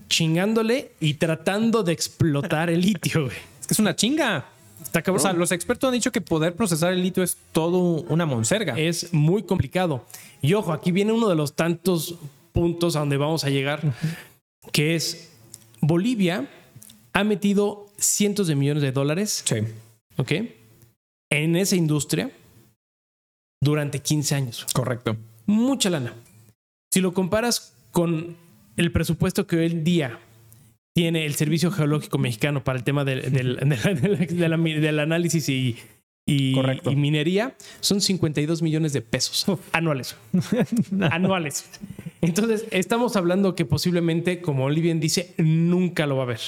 chingándole 0.07 0.91
y 0.99 1.15
tratando 1.15 1.83
de 1.83 1.93
explotar 1.93 2.69
el 2.69 2.81
litio, 2.81 3.25
güey. 3.25 3.37
Es 3.59 3.67
que 3.67 3.73
es 3.73 3.79
una 3.79 3.95
chinga. 3.95 4.45
Está 4.81 5.01
cabrón. 5.01 5.19
O 5.19 5.23
sea, 5.23 5.33
los 5.33 5.51
expertos 5.51 5.87
han 5.87 5.93
dicho 5.93 6.11
que 6.11 6.21
poder 6.21 6.55
procesar 6.55 6.91
el 6.93 7.01
litio 7.01 7.23
es 7.23 7.37
todo 7.51 7.77
una 8.09 8.25
monserga. 8.25 8.77
es 8.77 9.13
muy 9.13 9.43
complicado. 9.43 10.05
Y 10.41 10.53
ojo, 10.53 10.73
aquí 10.73 10.91
viene 10.91 11.11
uno 11.11 11.27
de 11.29 11.35
los 11.35 11.53
tantos 11.55 12.15
puntos 12.51 12.95
a 12.95 12.99
donde 12.99 13.17
vamos 13.17 13.43
a 13.43 13.49
llegar, 13.49 13.81
que 14.71 14.95
es 14.95 15.29
Bolivia 15.81 16.49
ha 17.13 17.23
metido 17.23 17.87
cientos 17.97 18.47
de 18.47 18.55
millones 18.55 18.83
de 18.83 18.91
dólares, 18.91 19.43
Sí. 19.45 19.57
¿ok? 20.17 20.31
En 21.29 21.55
esa 21.55 21.75
industria 21.75 22.31
durante 23.61 23.99
15 23.99 24.35
años. 24.35 24.65
Correcto. 24.73 25.15
Mucha 25.45 25.89
lana. 25.89 26.13
Si 26.91 26.99
lo 27.01 27.13
comparas 27.13 27.73
con 27.91 28.35
el 28.77 28.91
presupuesto 28.91 29.47
que 29.47 29.57
hoy 29.57 29.65
en 29.67 29.83
día 29.83 30.19
tiene 30.93 31.25
el 31.25 31.35
Servicio 31.35 31.71
Geológico 31.71 32.17
Mexicano 32.17 32.63
para 32.63 32.77
el 32.77 32.83
tema 32.83 33.05
del, 33.05 33.57
análisis 34.99 35.47
y, 35.49 35.77
y- 36.25 36.53
Correcto. 36.53 36.91
y 36.91 36.95
minería, 36.95 37.55
son 37.79 38.01
52 38.01 38.61
millones 38.61 38.93
de 38.93 39.01
pesos 39.01 39.45
anuales. 39.71 40.15
anuales. 41.11 41.69
Entonces, 42.21 42.65
estamos 42.71 43.15
hablando 43.15 43.55
que 43.55 43.65
posiblemente, 43.65 44.41
como 44.41 44.65
Oli 44.65 44.81
bien 44.81 44.99
dice, 44.99 45.33
nunca 45.37 46.05
lo 46.05 46.17
va 46.17 46.23
a 46.23 46.27
ver, 46.27 46.39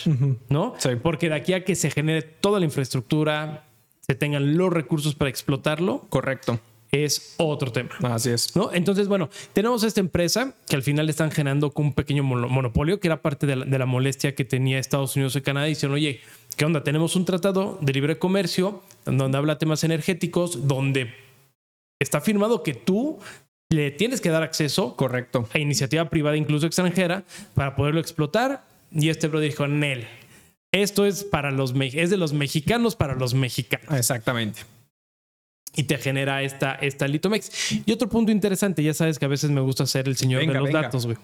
¿no? 0.50 0.75
Sí. 0.77 0.89
Porque 1.01 1.30
de 1.30 1.36
aquí 1.36 1.53
a 1.53 1.63
que 1.63 1.75
se 1.75 1.89
genere 1.89 2.22
toda 2.22 2.60
la 2.60 2.65
infraestructura, 2.65 3.65
se 4.01 4.13
tengan 4.15 4.58
los 4.58 4.72
recursos 4.72 5.15
para 5.15 5.30
explotarlo, 5.30 6.01
Correcto. 6.10 6.60
Es 6.93 7.33
otro 7.38 7.71
tema. 7.71 7.89
Así 8.03 8.29
es. 8.29 8.55
¿No? 8.55 8.71
Entonces, 8.73 9.07
bueno, 9.07 9.29
tenemos 9.53 9.83
esta 9.83 10.00
empresa 10.00 10.53
que 10.67 10.75
al 10.75 10.83
final 10.83 11.09
están 11.09 11.31
generando 11.31 11.71
con 11.71 11.88
un 11.88 11.93
pequeño 11.93 12.23
mono- 12.23 12.47
monopolio, 12.50 13.00
que 13.00 13.07
era 13.07 13.21
parte 13.21 13.47
de 13.47 13.55
la, 13.55 13.65
de 13.65 13.79
la 13.79 13.85
molestia 13.85 14.35
que 14.35 14.45
tenía 14.45 14.79
Estados 14.79 15.15
Unidos 15.15 15.35
y 15.35 15.41
Canadá. 15.41 15.65
Dicen, 15.65 15.91
oye, 15.91 16.21
¿qué 16.55 16.65
onda? 16.65 16.83
Tenemos 16.83 17.15
un 17.15 17.25
tratado 17.25 17.77
de 17.81 17.93
libre 17.93 18.19
comercio 18.19 18.83
donde 19.05 19.38
habla 19.38 19.57
temas 19.57 19.83
energéticos, 19.83 20.67
donde 20.67 21.13
está 22.00 22.21
firmado 22.21 22.63
que 22.63 22.73
tú 22.73 23.19
le 23.69 23.89
tienes 23.91 24.21
que 24.21 24.29
dar 24.29 24.43
acceso 24.43 24.95
Correcto. 24.95 25.47
a 25.53 25.57
iniciativa 25.57 26.09
privada, 26.09 26.38
incluso 26.38 26.67
extranjera, 26.67 27.23
para 27.55 27.75
poderlo 27.75 28.00
explotar. 28.00 28.65
Y 28.91 29.09
este 29.09 29.27
bro 29.27 29.39
dijo, 29.39 29.67
Nel, 29.67 30.05
esto 30.71 31.05
es 31.05 31.23
para 31.23 31.50
los 31.50 31.73
es 31.75 32.09
de 32.12 32.17
los 32.17 32.33
mexicanos 32.33 32.95
para 32.95 33.15
los 33.15 33.33
mexicanos 33.33 33.88
Exactamente. 33.97 34.62
Y 35.75 35.84
te 35.84 35.98
genera 35.98 36.42
esta, 36.44 36.75
esta 36.75 37.08
Litomex. 37.08 37.82
Y 37.86 37.92
otro 37.92 38.08
punto 38.10 38.32
interesante, 38.32 38.84
ya 38.84 38.94
sabes 38.94 39.18
que 39.20 39.25
a 39.25 39.27
veces 39.30 39.50
me 39.51 39.62
gusta 39.62 39.86
ser 39.86 40.08
el 40.08 40.15
señor 40.15 40.42
Venga, 40.42 40.53
de 40.53 40.60
los 40.60 40.68
venga. 40.68 40.82
datos, 40.84 41.06
güey. 41.06 41.18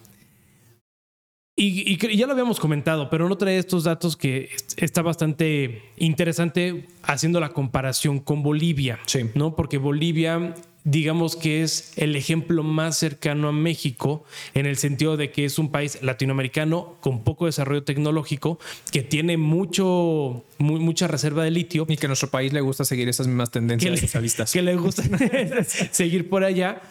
Y, 1.55 1.93
y 1.93 2.15
ya 2.17 2.25
lo 2.25 2.31
habíamos 2.31 2.57
comentado, 2.57 3.09
pero 3.09 3.27
no 3.27 3.37
trae 3.37 3.57
estos 3.57 3.83
datos 3.83 4.15
que 4.15 4.45
est- 4.55 4.81
está 4.81 5.01
bastante 5.01 5.81
interesante 5.97 6.87
haciendo 7.03 7.41
la 7.41 7.49
comparación 7.49 8.19
con 8.19 8.41
Bolivia, 8.43 8.97
Sí. 9.05 9.29
¿no? 9.35 9.55
Porque 9.57 9.77
Bolivia, 9.77 10.53
digamos 10.89 11.35
que 11.35 11.61
es 11.61 11.93
el 11.97 12.15
ejemplo 12.15 12.63
más 12.63 12.97
cercano 12.97 13.47
a 13.49 13.51
México 13.51 14.23
en 14.53 14.65
el 14.65 14.77
sentido 14.77 15.17
de 15.17 15.31
que 15.31 15.45
es 15.45 15.59
un 15.59 15.71
país 15.71 16.01
latinoamericano 16.01 16.95
con 17.01 17.23
poco 17.23 17.45
desarrollo 17.45 17.83
tecnológico, 17.83 18.59
que 18.91 19.03
tiene 19.03 19.37
mucho, 19.37 20.43
mu- 20.57 20.79
mucha 20.79 21.07
reserva 21.07 21.43
de 21.43 21.51
litio 21.51 21.85
Y 21.87 21.97
que 21.97 22.05
a 22.05 22.09
nuestro 22.09 22.29
país 22.29 22.53
le 22.53 22.61
gusta 22.61 22.85
seguir 22.85 23.07
esas 23.09 23.27
mismas 23.27 23.49
que 23.49 23.53
tendencias 23.59 23.91
le, 23.91 23.97
socialistas. 23.99 24.51
que 24.51 24.61
le 24.61 24.75
gusta 24.75 25.03
seguir 25.91 26.27
por 26.29 26.43
allá, 26.43 26.81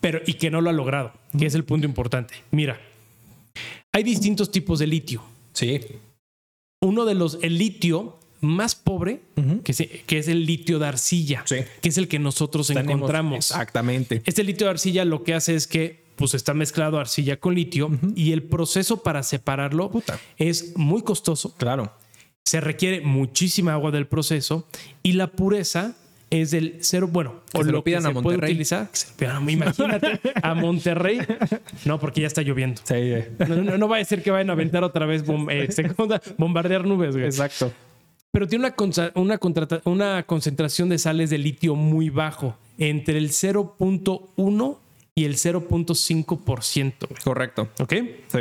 pero 0.00 0.20
y 0.26 0.34
que 0.34 0.50
no 0.50 0.60
lo 0.60 0.70
ha 0.70 0.72
logrado, 0.72 1.12
que 1.38 1.46
es 1.46 1.54
el 1.54 1.64
punto 1.64 1.86
importante. 1.86 2.34
Mira, 2.50 2.80
hay 3.92 4.02
distintos 4.04 4.50
tipos 4.50 4.78
de 4.78 4.86
litio. 4.86 5.22
Sí. 5.52 5.80
Uno 6.80 7.04
de 7.04 7.14
los, 7.14 7.38
el 7.42 7.58
litio 7.58 8.17
más 8.40 8.74
pobre, 8.74 9.20
Ujú. 9.36 9.62
que, 9.62 9.72
se- 9.72 9.88
que 10.06 10.18
es 10.18 10.28
el 10.28 10.46
litio 10.46 10.78
de 10.78 10.86
arcilla, 10.86 11.42
Sí. 11.46 11.56
que 11.80 11.88
es 11.88 11.98
el 11.98 12.08
que 12.08 12.18
nosotros 12.18 12.68
Tenemos- 12.68 12.92
encontramos. 12.94 13.36
Exactamente. 13.50 14.22
Este 14.26 14.44
litio 14.44 14.66
de 14.66 14.70
arcilla 14.72 15.04
lo 15.04 15.24
que 15.24 15.34
hace 15.34 15.54
es 15.54 15.66
que 15.66 16.06
pues 16.16 16.34
está 16.34 16.52
mezclado 16.52 16.98
arcilla 16.98 17.38
con 17.38 17.54
litio 17.54 17.90
y 18.16 18.32
el 18.32 18.42
proceso 18.42 19.02
para 19.04 19.22
separarlo 19.22 19.88
Puta. 19.90 20.18
es 20.36 20.76
muy 20.76 21.02
costoso. 21.02 21.54
Claro. 21.56 21.92
Se 22.44 22.60
requiere 22.60 23.02
muchísima 23.02 23.74
agua 23.74 23.92
del 23.92 24.06
proceso 24.08 24.66
y 25.04 25.12
la 25.12 25.28
pureza 25.28 25.96
es 26.30 26.50
del 26.50 26.78
cero. 26.80 27.08
Bueno, 27.10 27.42
Que 27.52 27.58
o 27.58 27.60
se 27.64 27.66
lo 27.66 27.72
lo 27.78 27.84
que 27.84 27.90
pidan 27.90 28.04
a 28.06 28.08
se 28.08 28.12
puede 28.14 28.24
Monterrey. 28.24 28.50
utilizar. 28.52 28.90
que 28.90 28.96
se 28.96 29.08
lo 29.10 29.16
pidan 29.16 29.48
imagínate 29.50 30.20
a 30.42 30.54
Monterrey. 30.54 31.20
No, 31.84 32.00
porque 32.00 32.22
ya 32.22 32.26
está 32.26 32.42
lloviendo. 32.42 32.80
Sí. 32.84 32.94
No, 33.48 33.56
no, 33.62 33.78
no 33.78 33.88
va 33.88 33.98
a 33.98 34.04
ser 34.04 34.22
que 34.22 34.30
vayan 34.32 34.50
a 34.50 34.54
aventar 34.54 34.82
otra 34.82 35.06
vez 35.06 35.24
bom- 35.24 35.48
eh, 35.50 35.68
bombardear 36.36 36.84
nubes. 36.84 37.14
güey. 37.14 37.26
Exacto. 37.26 37.72
Pero 38.38 38.46
tiene 38.46 38.66
una, 38.66 38.76
consa- 38.76 39.10
una, 39.16 39.36
contrata- 39.38 39.82
una 39.84 40.22
concentración 40.22 40.88
de 40.88 40.98
sales 40.98 41.28
de 41.28 41.38
litio 41.38 41.74
muy 41.74 42.08
bajo, 42.08 42.56
entre 42.78 43.18
el 43.18 43.30
0.1 43.30 44.78
y 45.16 45.24
el 45.24 45.34
0.5%. 45.34 47.08
güey. 47.08 47.20
Correcto. 47.24 47.68
¿Ok? 47.80 47.94
Sí. 48.28 48.38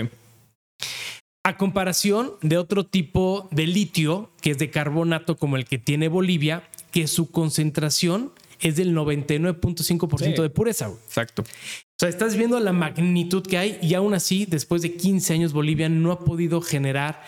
A 1.44 1.58
comparación 1.58 2.34
de 2.44 2.60
otro 2.60 2.86
tipo 2.86 3.48
de 3.50 3.66
litio, 3.66 4.30
que 4.40 4.52
es 4.52 4.60
de 4.60 4.70
carbonato 4.70 5.36
como 5.36 5.56
el 5.58 5.66
que 5.66 5.80
tiene 5.80 6.10
Bolivia, 6.10 6.62
que 6.92 7.08
su 7.08 7.32
concentración 7.32 8.32
es 8.60 8.76
del 8.76 8.94
99.5% 8.94 10.36
Sí. 10.36 10.42
de 10.44 10.50
pureza. 10.52 10.90
güey. 10.90 11.00
Exacto. 11.08 11.42
O 11.42 11.98
sea, 12.00 12.10
estás 12.10 12.36
viendo 12.38 12.60
la 12.60 12.72
magnitud 12.72 13.42
que 13.42 13.58
hay 13.58 13.80
y 13.82 13.96
aún 13.96 14.14
así, 14.14 14.46
después 14.46 14.84
de 14.84 14.94
15 14.96 15.34
años, 15.34 15.54
Bolivia 15.54 15.90
no 15.90 16.12
ha 16.12 16.20
podido 16.20 16.62
generar 16.62 17.24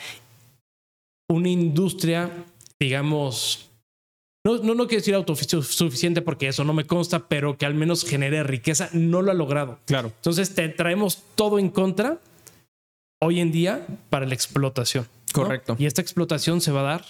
una 1.32 1.50
industria, 1.50 2.32
digamos, 2.80 3.70
no, 4.46 4.58
no, 4.58 4.74
no 4.74 4.88
quiero 4.88 5.02
decir 5.02 5.16
autosuficiente 5.16 6.22
porque 6.22 6.48
eso 6.48 6.64
no 6.64 6.74
me 6.74 6.86
consta, 6.86 7.28
pero 7.28 7.58
que 7.58 7.66
al 7.66 7.74
menos 7.74 8.06
genere 8.06 8.44
riqueza, 8.44 8.90
no 8.94 9.22
lo 9.22 9.32
ha 9.32 9.34
logrado. 9.36 9.80
Claro. 9.86 10.12
Entonces 10.16 10.56
te 10.56 10.68
traemos 10.70 11.22
todo 11.36 11.60
en 11.60 11.70
contra 11.70 12.20
hoy 13.22 13.40
en 13.42 13.52
día 13.52 13.86
para 14.10 14.26
la 14.26 14.34
explotación. 14.34 15.06
¿no? 15.28 15.34
Correcto. 15.44 15.76
Y 15.78 15.86
esta 15.86 16.02
explotación 16.02 16.62
se 16.62 16.72
va 16.72 16.80
a 16.82 16.84
dar 16.84 17.06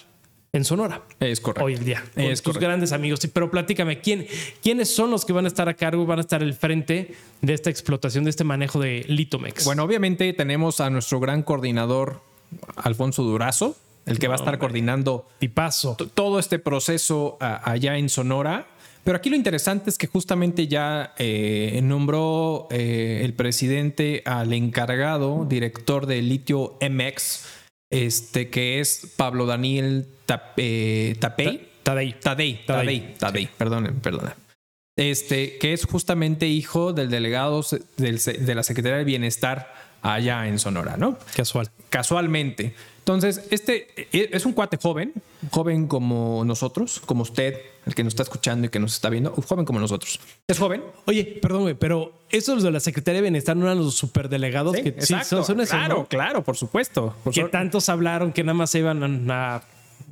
en 0.51 0.65
Sonora 0.65 1.03
Es 1.19 1.39
correcto. 1.39 1.63
hoy 1.65 1.75
en 1.75 1.85
día. 1.85 2.03
Con 2.15 2.23
Es 2.23 2.41
tus 2.41 2.53
correcto. 2.53 2.67
grandes 2.67 2.91
amigos. 2.91 3.19
Pero 3.31 3.51
platícame, 3.51 4.01
¿quién, 4.01 4.25
¿quiénes 4.63 4.89
son 4.93 5.11
los 5.11 5.23
que 5.23 5.31
van 5.31 5.45
a 5.45 5.47
estar 5.47 5.69
a 5.69 5.75
cargo, 5.75 6.07
van 6.07 6.17
a 6.17 6.21
estar 6.21 6.41
al 6.41 6.55
frente 6.55 7.13
de 7.41 7.53
esta 7.53 7.69
explotación, 7.69 8.23
de 8.23 8.31
este 8.31 8.43
manejo 8.43 8.79
de 8.79 9.05
Litomex? 9.07 9.63
Bueno, 9.65 9.83
obviamente 9.83 10.33
tenemos 10.33 10.81
a 10.81 10.89
nuestro 10.89 11.19
gran 11.19 11.43
coordinador, 11.43 12.21
Alfonso 12.77 13.21
Durazo, 13.21 13.77
el 14.11 14.19
que 14.19 14.27
va 14.27 14.33
a 14.33 14.35
estar 14.35 14.49
hombre. 14.53 14.59
coordinando 14.59 15.27
tipazo. 15.39 15.95
todo 16.13 16.39
este 16.39 16.59
proceso 16.59 17.37
a- 17.39 17.69
allá 17.69 17.97
en 17.97 18.09
Sonora. 18.09 18.67
Pero 19.03 19.15
aquí 19.17 19.29
lo 19.29 19.35
interesante 19.37 19.89
es 19.89 19.97
que 19.97 20.07
justamente 20.07 20.67
ya 20.67 21.13
eh, 21.17 21.79
nombró 21.83 22.67
eh, 22.69 23.21
el 23.23 23.33
presidente 23.33 24.21
al 24.25 24.51
encargado, 24.53 25.45
director 25.49 26.05
de 26.05 26.21
Litio 26.21 26.77
MX, 26.81 27.45
este, 27.91 28.49
que 28.49 28.79
es 28.81 29.13
Pablo 29.15 29.45
Daniel 29.45 30.05
eh, 30.57 31.15
Tapey. 31.19 31.69
Tadei. 31.81 32.19
Tadei, 32.19 32.19
Tadei. 32.19 32.65
Tadei, 32.65 33.15
Tadei, 33.17 33.49
perdón, 33.57 33.99
perdona. 34.03 34.35
Este, 34.97 35.57
que 35.59 35.71
es 35.71 35.85
justamente 35.85 36.47
hijo 36.47 36.91
del 36.91 37.09
delegado 37.09 37.65
de 37.97 38.53
la 38.55 38.63
Secretaría 38.63 38.97
del 38.97 39.05
Bienestar 39.05 39.73
allá 40.01 40.47
en 40.47 40.59
Sonora, 40.59 40.97
¿no? 40.97 41.17
Casual. 41.35 41.69
Casualmente. 41.89 42.73
Entonces, 42.99 43.41
este 43.49 43.87
eh, 43.97 44.29
es 44.31 44.45
un 44.45 44.53
cuate 44.53 44.77
joven, 44.77 45.13
joven 45.49 45.87
como 45.87 46.43
nosotros, 46.45 47.01
como 47.05 47.23
usted, 47.23 47.55
el 47.87 47.95
que 47.95 48.03
nos 48.03 48.11
está 48.11 48.21
escuchando 48.21 48.67
y 48.67 48.69
que 48.69 48.79
nos 48.79 48.93
está 48.93 49.09
viendo, 49.09 49.31
joven 49.31 49.65
como 49.65 49.79
nosotros. 49.79 50.19
Es 50.47 50.59
joven. 50.59 50.83
Oye, 51.05 51.39
perdón, 51.41 51.63
güey, 51.63 51.73
pero 51.73 52.13
esos 52.29 52.61
de 52.61 52.69
la 52.69 52.79
Secretaría 52.79 53.17
de 53.17 53.23
Bienestar 53.23 53.57
no 53.57 53.65
eran 53.65 53.79
los 53.79 53.95
superdelegados 53.95 54.75
que 54.75 54.83
sí, 54.83 54.89
exacto. 54.89 55.37
son, 55.37 55.45
son 55.45 55.61
esos, 55.61 55.75
claro, 55.75 55.97
¿no? 55.97 56.05
claro, 56.05 56.43
por 56.43 56.55
supuesto. 56.55 57.15
Por 57.23 57.33
Que 57.33 57.45
tantos 57.45 57.89
hablaron 57.89 58.31
que 58.31 58.43
nada 58.43 58.53
más 58.53 58.69
se 58.69 58.79
iban 58.79 59.31
a 59.31 59.63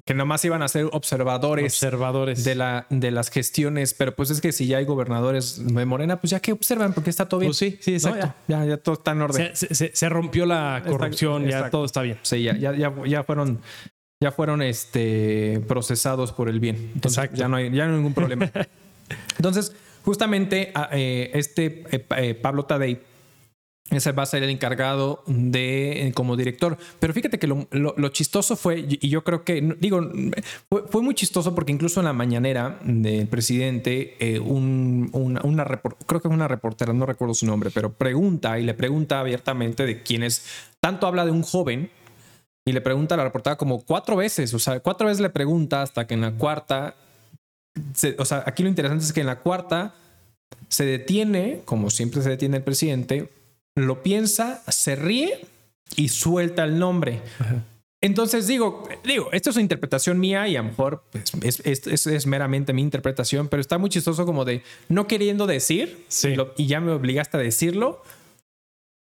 que 0.07 0.13
nomás 0.15 0.43
iban 0.45 0.63
a 0.63 0.67
ser 0.69 0.85
observadores 0.93 1.65
observadores. 1.73 2.43
de, 2.43 2.55
la, 2.55 2.87
de 2.89 3.11
las 3.11 3.29
gestiones, 3.29 3.93
pero 3.93 4.15
pues 4.15 4.29
es 4.31 4.41
que 4.41 4.51
si 4.51 4.65
ya 4.65 4.77
hay 4.77 4.85
gobernadores 4.85 5.61
de 5.63 5.85
Morena, 5.85 6.19
pues 6.19 6.31
ya 6.31 6.39
que 6.39 6.53
observan 6.53 6.93
porque 6.93 7.09
está 7.11 7.27
todo 7.29 7.41
bien. 7.41 7.49
Pues 7.49 7.57
sí, 7.57 7.77
sí, 7.81 7.91
¿No? 7.91 7.97
exacto. 7.97 8.33
Ya, 8.47 8.59
ya, 8.59 8.65
ya 8.65 8.77
todo 8.77 8.95
está 8.95 9.11
en 9.11 9.21
orden. 9.21 9.51
se, 9.55 9.75
se- 9.75 9.91
se 9.93 10.09
rompió 10.09 10.45
la 10.47 10.81
corrupción, 10.87 11.43
ya 11.43 11.49
exacto. 11.57 11.77
todo 11.77 11.85
está 11.85 12.01
bien. 12.01 12.17
Sí, 12.23 12.41
ya, 12.41 12.57
ya, 12.57 12.73
ya, 12.75 12.91
ya 13.05 13.23
fueron, 13.23 13.59
ya 14.21 14.31
fueron 14.31 14.61
este, 14.61 15.61
procesados 15.67 16.31
por 16.31 16.49
el 16.49 16.59
bien. 16.59 16.91
Entonces, 16.95 17.17
Exacto. 17.17 17.35
Ya 17.37 17.47
no 17.49 17.57
hay, 17.57 17.69
ya 17.71 17.85
no 17.85 17.91
hay 17.91 17.97
ningún 17.97 18.13
problema. 18.13 18.49
Entonces, 19.37 19.73
justamente 20.05 20.71
a- 20.73 20.89
eh, 20.93 21.31
este 21.33 21.83
eh, 21.91 22.05
eh, 22.17 22.33
Pablo 22.33 22.63
Tadei 22.65 22.99
ese 23.89 24.11
va 24.11 24.23
a 24.23 24.25
ser 24.25 24.43
el 24.43 24.49
encargado 24.49 25.23
de 25.27 26.11
como 26.13 26.35
director. 26.35 26.77
Pero 26.99 27.13
fíjate 27.13 27.39
que 27.39 27.47
lo, 27.47 28.09
chistoso 28.09 28.55
fue, 28.55 28.85
y 28.87 29.09
yo 29.09 29.23
creo 29.23 29.43
que, 29.43 29.61
digo, 29.79 30.01
fue, 30.89 31.01
muy 31.01 31.15
chistoso 31.15 31.55
porque 31.55 31.71
incluso 31.71 32.01
en 32.01 32.05
la 32.05 32.13
mañanera 32.13 32.79
del 32.83 33.27
presidente, 33.27 34.15
eh, 34.19 34.39
una, 34.39 35.65
creo 36.05 36.21
que 36.21 36.27
una 36.27 36.47
reportera, 36.47 36.91
no 36.91 37.05
recuerdo 37.05 37.33
su 37.33 37.45
nombre, 37.45 37.69
pero 37.73 37.93
pregunta 37.93 38.59
y 38.59 38.63
le 38.63 38.73
pregunta 38.73 39.19
abiertamente 39.19 39.85
de 39.85 40.03
quién 40.03 40.23
es, 40.23 40.45
tanto 40.81 41.07
habla 41.07 41.25
de 41.25 41.31
un 41.31 41.43
joven 41.43 41.89
y 42.65 42.73
le 42.73 42.81
pregunta 42.81 43.15
a 43.15 43.17
la 43.17 43.23
reportera 43.23 43.55
como 43.55 43.81
cuatro 43.83 44.17
veces, 44.17 44.53
o 44.53 44.59
sea, 44.59 44.81
cuatro 44.81 45.07
veces 45.07 45.21
le 45.21 45.29
pregunta 45.29 45.81
hasta 45.81 46.05
que 46.05 46.15
en 46.15 46.21
la 46.21 46.33
cuarta, 46.33 46.95
o 48.17 48.25
sea, 48.25 48.43
aquí 48.45 48.63
lo 48.63 48.69
interesante 48.69 49.05
es 49.05 49.13
que 49.13 49.21
en 49.21 49.27
la 49.27 49.39
cuarta 49.39 49.95
se 50.67 50.85
detiene, 50.85 51.61
como 51.63 51.89
siempre 51.89 52.21
se 52.21 52.29
detiene 52.29 52.57
el 52.57 52.63
presidente, 52.63 53.31
lo 53.85 54.03
piensa, 54.03 54.63
se 54.67 54.95
ríe 54.95 55.45
y 55.95 56.09
suelta 56.09 56.63
el 56.63 56.79
nombre. 56.79 57.21
Entonces 58.01 58.47
digo, 58.47 58.87
digo, 59.03 59.29
esto 59.31 59.49
es 59.49 59.55
una 59.55 59.63
interpretación 59.63 60.19
mía 60.19 60.47
y 60.47 60.55
a 60.55 60.61
lo 60.61 60.69
mejor 60.69 61.03
pues, 61.11 61.61
es, 61.63 62.27
meramente 62.27 62.73
mi 62.73 62.81
interpretación, 62.81 63.47
pero 63.47 63.61
está 63.61 63.77
muy 63.77 63.89
chistoso 63.89 64.25
como 64.25 64.45
de 64.45 64.61
no 64.87 65.07
queriendo 65.07 65.47
decir 65.47 66.05
y 66.57 66.67
ya 66.67 66.79
me 66.79 66.91
obligaste 66.91 67.37
a 67.37 67.39
decirlo. 67.39 68.03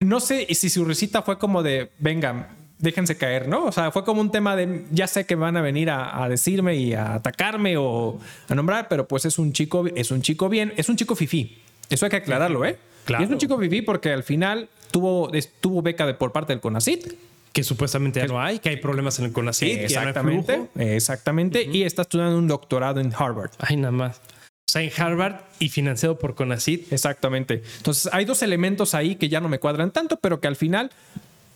No 0.00 0.20
sé 0.20 0.46
si 0.54 0.70
su 0.70 0.84
risita 0.84 1.22
fue 1.22 1.38
como 1.38 1.64
de, 1.64 1.90
venga, 1.98 2.50
déjense 2.78 3.16
caer, 3.16 3.48
¿no? 3.48 3.64
O 3.64 3.72
sea, 3.72 3.90
fue 3.90 4.04
como 4.04 4.20
un 4.20 4.30
tema 4.30 4.54
de, 4.54 4.84
ya 4.92 5.08
sé 5.08 5.26
que 5.26 5.34
van 5.34 5.56
a 5.56 5.60
venir 5.60 5.90
a, 5.90 6.28
decirme 6.28 6.76
y 6.76 6.94
a 6.94 7.14
atacarme 7.14 7.76
o 7.76 8.20
a 8.48 8.54
nombrar, 8.54 8.86
pero 8.88 9.08
pues 9.08 9.24
es 9.24 9.40
un 9.40 9.52
chico, 9.52 9.86
es 9.94 10.12
un 10.12 10.22
chico 10.22 10.48
bien, 10.48 10.72
es 10.76 10.88
un 10.88 10.94
chico 10.94 11.16
fifí. 11.16 11.58
Eso 11.90 12.06
hay 12.06 12.10
que 12.10 12.16
aclararlo, 12.16 12.64
¿eh? 12.64 12.78
Y 13.18 13.22
es 13.22 13.30
un 13.30 13.38
chico 13.38 13.56
viví 13.56 13.82
porque 13.82 14.12
al 14.12 14.22
final 14.22 14.68
tuvo, 14.90 15.30
tuvo 15.60 15.82
beca 15.82 16.06
de, 16.06 16.14
por 16.14 16.32
parte 16.32 16.52
del 16.52 16.60
CONACIT. 16.60 17.14
Que 17.52 17.64
supuestamente 17.64 18.20
ya 18.20 18.26
no 18.26 18.40
hay, 18.40 18.58
que 18.58 18.68
hay 18.68 18.76
problemas 18.76 19.18
en 19.18 19.26
el 19.26 19.32
CONACIT. 19.32 19.80
exactamente. 19.80 20.68
exactamente. 20.76 21.64
Y 21.64 21.82
está 21.82 22.02
estudiando 22.02 22.38
un 22.38 22.46
doctorado 22.46 23.00
en 23.00 23.12
Harvard. 23.16 23.50
Ay, 23.58 23.76
nada 23.76 23.92
más. 23.92 24.18
O 24.18 24.70
sea, 24.70 24.82
en 24.82 24.90
Harvard 24.96 25.36
y 25.58 25.70
financiado 25.70 26.18
por 26.18 26.34
CONACIT. 26.34 26.92
Exactamente. 26.92 27.62
Entonces, 27.78 28.10
hay 28.12 28.26
dos 28.26 28.42
elementos 28.42 28.94
ahí 28.94 29.16
que 29.16 29.28
ya 29.28 29.40
no 29.40 29.48
me 29.48 29.58
cuadran 29.58 29.90
tanto, 29.92 30.18
pero 30.20 30.40
que 30.40 30.46
al 30.46 30.56
final, 30.56 30.90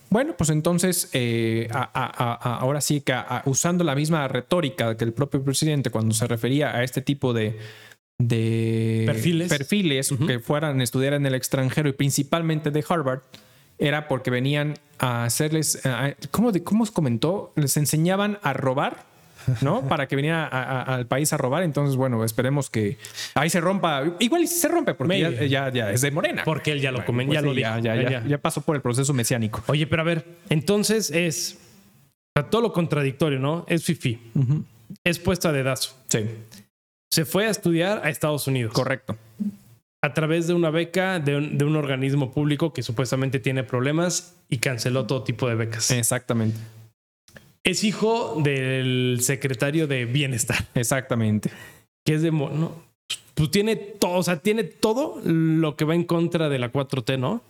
bueno, 0.09 0.33
pues 0.35 0.49
entonces, 0.49 1.09
eh, 1.13 1.69
ahora 1.71 2.81
sí 2.81 3.01
que 3.01 3.15
usando 3.45 3.83
la 3.83 3.93
misma 3.93 4.27
retórica 4.27 4.97
que 4.97 5.05
el 5.05 5.13
propio 5.13 5.43
presidente 5.43 5.91
cuando 5.91 6.15
se 6.15 6.25
refería 6.25 6.75
a 6.75 6.83
este 6.83 7.01
tipo 7.01 7.33
de, 7.33 7.59
de 8.27 9.03
perfiles, 9.05 9.49
perfiles 9.49 10.13
que 10.25 10.39
fueran 10.39 10.79
a 10.79 10.83
estudiar 10.83 11.13
en 11.13 11.25
el 11.25 11.35
extranjero 11.35 11.89
y 11.89 11.93
principalmente 11.93 12.71
de 12.71 12.83
Harvard 12.87 13.21
era 13.77 14.07
porque 14.07 14.31
venían 14.31 14.75
a 14.99 15.25
hacerles, 15.25 15.81
¿cómo, 16.31 16.51
de, 16.51 16.63
¿cómo 16.63 16.85
comentó? 16.87 17.51
Les 17.55 17.75
enseñaban 17.75 18.37
a 18.41 18.53
robar, 18.53 19.05
¿no? 19.61 19.81
Para 19.89 20.07
que 20.07 20.15
vinieran 20.15 20.47
al 20.51 21.07
país 21.07 21.33
a 21.33 21.37
robar. 21.37 21.63
Entonces, 21.63 21.95
bueno, 21.95 22.23
esperemos 22.23 22.69
que 22.69 22.97
ahí 23.33 23.49
se 23.49 23.59
rompa. 23.59 24.03
Igual 24.19 24.47
se 24.47 24.67
rompe 24.67 24.93
porque 24.93 25.49
ya, 25.49 25.71
ya, 25.71 25.91
es 25.91 26.01
de 26.01 26.11
Morena. 26.11 26.43
Porque 26.45 26.71
él 26.71 26.81
ya 26.81 26.91
lo 26.91 27.03
comen, 27.03 27.27
pues 27.27 27.35
ya 27.35 27.41
lo 27.41 27.53
ya, 27.53 27.79
ya, 27.79 28.23
ya, 28.25 28.37
pasó 28.37 28.61
por 28.61 28.75
el 28.75 28.81
proceso 28.81 29.13
mesiánico. 29.13 29.63
Oye, 29.67 29.87
pero 29.87 30.03
a 30.03 30.05
ver, 30.05 30.25
entonces 30.49 31.11
es 31.11 31.57
todo 32.49 32.61
lo 32.61 32.73
contradictorio, 32.73 33.39
¿no? 33.39 33.65
Es 33.67 33.83
fifi. 33.83 34.19
Es 35.03 35.19
puesta 35.19 35.51
de 35.51 35.57
dedazo. 35.57 35.97
Sí 36.07 36.19
se 37.13 37.25
fue 37.25 37.45
a 37.45 37.51
estudiar 37.51 38.01
a 38.03 38.09
Estados 38.09 38.47
Unidos. 38.47 38.73
Correcto. 38.73 39.15
A 40.01 40.13
través 40.15 40.47
de 40.47 40.55
una 40.55 40.71
beca 40.71 41.19
de 41.19 41.37
un, 41.37 41.75
organismo 41.75 42.31
público 42.31 42.73
que 42.73 42.81
supuestamente 42.81 43.39
tiene 43.39 43.63
problemas 43.63 44.35
y 44.49 44.57
canceló 44.57 45.05
todo 45.05 45.23
tipo 45.23 45.47
de 45.47 45.53
becas. 45.53 45.91
Exactamente. 45.91 46.57
Es 47.63 47.83
hijo 47.83 48.41
del 48.41 49.19
secretario 49.21 49.85
de 49.85 50.05
Bienestar. 50.05 50.65
Exactamente. 50.73 51.51
Que 52.03 52.15
es 52.15 52.23
de... 52.23 52.31
No, 52.31 52.83
pues 53.35 53.51
tiene 53.51 53.75
todo, 53.75 54.13
o 54.13 54.23
sea, 54.23 54.37
tiene 54.37 54.63
todo 54.63 55.21
lo 55.23 55.75
que 55.75 55.85
va 55.85 55.93
en 55.93 56.03
contra 56.03 56.49
de 56.49 56.57
la 56.57 56.71
4T, 56.71 57.19
¿no? 57.19 57.43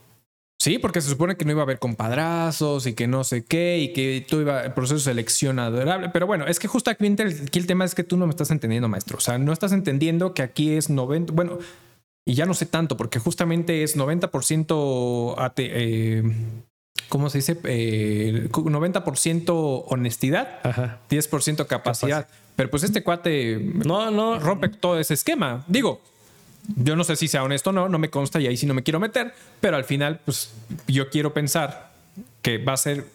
Sí, 0.59 0.79
porque 0.79 1.01
se 1.01 1.09
supone 1.09 1.35
que 1.35 1.43
no 1.43 1.51
iba 1.51 1.61
a 1.61 1.63
haber 1.63 1.79
compadrazos 1.79 2.87
y 2.87 2.93
que 2.93 3.05
no 3.05 3.25
sé 3.25 3.43
qué 3.43 3.79
y 3.79 3.91
que 3.91 4.25
tú 4.27 4.39
iba 4.39 4.63
el 4.63 4.73
proceso 4.73 4.95
de 4.95 5.01
selección 5.01 5.59
adorable. 5.59 6.09
Pero 6.09 6.25
bueno, 6.25 6.47
es 6.47 6.59
que 6.59 6.69
justo 6.69 6.89
aquí, 6.89 7.05
el 7.05 7.67
tema 7.67 7.83
es 7.83 7.95
que 7.95 8.03
tú 8.03 8.15
no 8.15 8.27
me 8.27 8.31
estás 8.31 8.49
entendiendo, 8.49 8.87
maestro. 8.87 9.17
O 9.17 9.21
sea, 9.21 9.37
no 9.37 9.51
estás 9.51 9.73
entendiendo 9.73 10.33
que 10.33 10.41
aquí 10.41 10.71
es 10.71 10.89
90. 10.89 11.33
Bueno, 11.33 11.59
y 12.25 12.35
ya 12.35 12.45
no 12.45 12.53
sé 12.53 12.65
tanto, 12.65 12.95
porque 12.95 13.19
justamente 13.19 13.83
es 13.83 13.97
90% 13.97 15.35
ate, 15.37 15.69
eh, 15.73 16.23
¿cómo 17.09 17.29
se 17.29 17.39
dice? 17.39 17.61
90% 17.61 19.43
eh, 19.49 19.83
honestidad, 19.87 21.01
10% 21.09 21.67
capacidad. 21.67 22.27
Pero 22.55 22.69
pues 22.69 22.83
este 22.83 23.03
cuate 23.03 23.59
no, 23.59 24.11
no 24.11 24.39
rompe 24.39 24.69
todo 24.69 24.99
ese 24.99 25.15
esquema. 25.15 25.65
Digo, 25.67 26.01
yo 26.75 26.95
no 26.95 27.03
sé 27.03 27.15
si 27.15 27.27
sea 27.27 27.43
honesto 27.43 27.71
o 27.71 27.73
no, 27.73 27.89
no 27.89 27.99
me 27.99 28.09
consta 28.09 28.39
y 28.39 28.47
ahí 28.47 28.57
sí 28.57 28.65
no 28.65 28.73
me 28.73 28.83
quiero 28.83 28.99
meter, 28.99 29.33
pero 29.59 29.75
al 29.75 29.83
final, 29.83 30.19
pues 30.23 30.53
yo 30.87 31.09
quiero 31.09 31.33
pensar 31.33 31.91
que 32.41 32.57
va 32.57 32.73
a 32.73 32.77
ser 32.77 33.05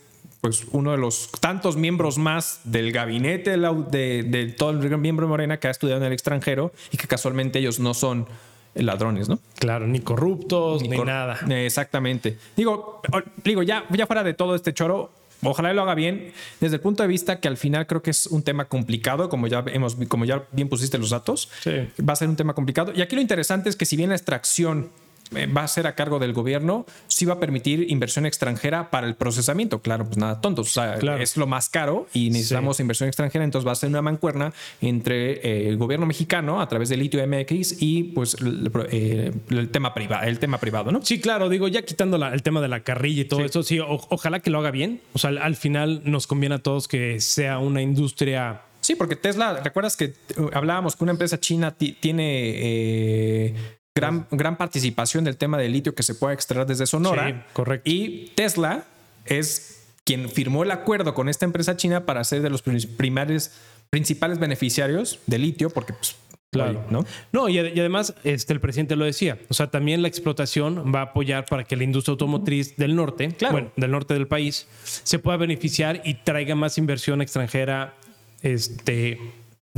pues 0.41 0.67
uno 0.71 0.93
de 0.93 0.99
los 0.99 1.31
tantos 1.41 1.77
miembros 1.77 2.19
más 2.19 2.61
del 2.65 2.93
gabinete 2.93 3.57
de, 3.57 4.55
todo 4.57 4.71
el 4.71 4.99
miembro 4.99 5.27
de 5.27 5.31
Morena 5.31 5.59
que 5.59 5.69
ha 5.69 5.71
estudiado 5.71 6.01
en 6.01 6.07
el 6.07 6.13
extranjero 6.13 6.73
y 6.93 6.97
que 6.97 7.09
casualmente 7.09 7.59
ellos 7.59 7.81
no 7.81 7.95
son 7.95 8.27
ladrones, 8.75 9.29
¿no? 9.29 9.41
Claro, 9.59 9.87
ni 9.87 10.01
corruptos, 10.01 10.83
ni, 10.83 10.89
nada. 10.89 11.41
Exactamente. 11.49 12.39
Digo, 12.57 13.03
digo, 13.43 13.63
ya, 13.65 13.85
ya 13.91 14.07
fuera 14.07 14.23
de 14.23 14.35
todo 14.35 14.55
este 14.55 14.73
choro, 14.73 15.11
Ojalá 15.43 15.73
lo 15.73 15.83
haga 15.83 15.95
bien 15.95 16.33
desde 16.61 16.77
el 16.77 16.81
punto 16.81 17.03
de 17.03 17.09
vista 17.09 17.41
que 17.41 17.49
al 17.49 17.57
final 17.57 17.87
creo 17.87 18.03
que 18.03 18.11
es 18.11 18.27
un 18.27 18.43
tema 18.43 18.67
complicado, 18.67 19.29
como 19.29 19.47
ya 19.47 19.65
hemos, 19.69 19.97
como 20.09 20.25
ya 20.25 20.45
bien 20.53 20.69
pusiste 20.69 20.99
los 20.99 21.11
datos, 21.11 21.51
va 21.67 22.13
a 22.13 22.17
ser 22.17 22.29
un 22.29 22.37
tema 22.37 22.55
complicado. 22.55 22.93
Y 22.95 23.03
aquí 23.03 23.15
lo 23.15 23.23
interesante 23.23 23.69
es 23.69 23.77
que 23.77 23.85
si 23.85 23.97
bien 23.97 24.11
la 24.11 24.17
extracción 24.17 24.91
va 25.35 25.63
a 25.63 25.69
ser 25.69 25.87
a 25.87 25.95
cargo 25.95 26.19
del 26.19 26.33
gobierno, 26.33 26.87
sí 27.07 27.25
va 27.25 27.35
a 27.35 27.41
permitir 27.41 27.91
inversión 27.91 28.27
extranjera 28.27 28.91
para 28.91 29.07
el 29.07 29.15
procesamiento. 29.15 29.81
Claro, 29.81 30.05
pues 30.05 30.17
nada, 30.17 30.41
tontos. 30.41 30.69
O 30.69 30.71
sea, 30.71 30.95
es 31.21 31.37
lo 31.37 31.47
más 31.47 31.69
caro 31.69 32.07
y 32.13 32.31
necesitamos 32.31 32.81
inversión 32.81 33.09
extranjera, 33.09 33.45
entonces 33.45 33.67
va 33.67 33.73
a 33.73 33.77
ser 33.77 33.91
una 33.91 34.03
mancuerna 34.03 34.53
entre 34.81 35.33
eh, 35.33 35.69
el 35.69 35.77
gobierno 35.77 36.07
mexicano 36.07 36.61
a 36.61 36.69
través 36.69 36.89
del 36.89 37.01
litio 37.01 37.27
MX 37.27 37.83
y 37.83 38.05
pues 38.05 38.37
el, 38.41 38.71
eh, 38.91 39.33
tema 39.71 39.95
privado, 39.95 40.27
el 40.27 40.39
tema 40.39 40.59
privado, 40.59 40.93
¿no? 40.93 41.01
Sí, 41.03 41.21
claro, 41.21 41.49
digo, 41.49 41.69
ya 41.69 41.83
quitando 41.83 42.17
el 42.17 42.43
tema 42.43 42.61
de 42.61 42.69
la 42.69 42.81
carrilla 42.81 43.23
y 43.23 43.25
todo 43.25 43.45
eso, 43.45 43.63
sí, 43.63 43.79
ojalá 43.81 44.41
que 44.41 44.51
lo 44.51 44.59
haga 44.59 44.71
bien. 44.71 45.01
O 45.13 45.19
sea, 45.19 45.31
al, 45.31 45.57
final 45.57 46.03
nos 46.05 46.27
conviene 46.27 46.57
a 46.57 46.59
todos 46.59 46.89
que 46.89 47.21
sea 47.21 47.59
una 47.59 47.83
industria 47.83 48.63
Sí, 48.81 48.95
porque 48.95 49.17
Tesla, 49.17 49.61
¿recuerdas 49.63 49.97
que 49.97 50.15
hablábamos 50.55 50.97
que 50.97 51.05
una 51.05 51.13
empresa 51.13 51.39
china 51.39 51.75
tiene 51.77 53.55
gran, 53.99 54.27
gran 54.31 54.57
participación 54.57 55.25
del 55.25 55.37
tema 55.37 55.59
del 55.59 55.73
litio 55.73 55.95
que 55.95 56.03
se 56.03 56.15
puede 56.15 56.35
extraer 56.35 56.67
desde 56.67 56.87
Sonora. 56.87 57.29
Sí, 57.29 57.35
correcto. 57.53 57.91
Y 57.91 58.33
Tesla 58.35 58.85
es 59.25 59.87
quien 60.05 60.29
firmó 60.29 60.63
el 60.63 60.71
acuerdo 60.71 61.15
con 61.15 61.29
esta 61.29 61.45
empresa 61.45 61.77
china 61.77 62.07
para 62.07 62.25
ser 62.25 62.43
de 62.43 62.51
los 62.51 62.63
primares, 62.63 63.53
principales 63.91 64.39
beneficiarios 64.39 65.19
del 65.27 65.43
litio, 65.43 65.71
porque 65.71 65.93
pues, 65.93 66.17
Claro. 66.51 66.83
¿no? 66.89 67.05
No, 67.31 67.49
y, 67.51 67.59
además 67.59 68.15
este, 68.25 68.55
el 68.55 68.61
presidente 68.61 68.97
lo 68.97 69.05
decía. 69.05 69.39
O 69.51 69.55
sea, 69.55 69.67
también 69.67 70.01
la 70.01 70.09
explotación 70.09 70.93
va 70.95 71.01
a 71.01 71.03
apoyar 71.05 71.45
para 71.45 71.65
que 71.65 71.77
la 71.77 71.85
industria 71.85 72.13
automotriz 72.13 72.77
del 72.77 72.97
norte, 72.97 73.37
bueno, 73.51 73.71
del 73.77 73.91
norte 73.91 74.15
del 74.15 74.27
país, 74.27 74.67
se 74.83 75.19
pueda 75.19 75.37
beneficiar 75.37 76.01
y 76.05 76.15
traiga 76.15 76.55
más 76.55 76.79
inversión 76.79 77.21
extranjera 77.21 77.95
este, 78.43 79.21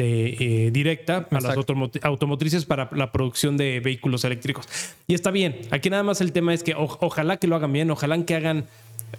de, 0.00 0.36
eh, 0.40 0.70
directa 0.70 1.28
a 1.30 1.40
las 1.40 1.56
automotrices 2.02 2.64
para 2.64 2.88
la 2.92 3.12
producción 3.12 3.56
de 3.56 3.80
vehículos 3.80 4.24
eléctricos. 4.24 4.66
Y 5.06 5.14
está 5.14 5.30
bien. 5.30 5.60
Aquí 5.70 5.90
nada 5.90 6.02
más 6.02 6.20
el 6.20 6.32
tema 6.32 6.54
es 6.54 6.62
que 6.62 6.74
ojalá 6.76 7.36
que 7.36 7.46
lo 7.46 7.56
hagan 7.56 7.72
bien, 7.72 7.90
ojalá 7.90 8.24
que 8.24 8.34
hagan 8.34 8.66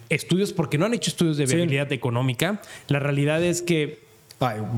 estudios, 0.10 0.54
porque 0.54 0.78
no 0.78 0.86
han 0.86 0.94
hecho 0.94 1.12
estudios 1.12 1.38
de 1.38 1.46
viabilidad 1.46 1.91
económica. 1.91 2.62
La 2.88 3.00
realidad 3.00 3.44
es 3.44 3.62
que 3.62 4.00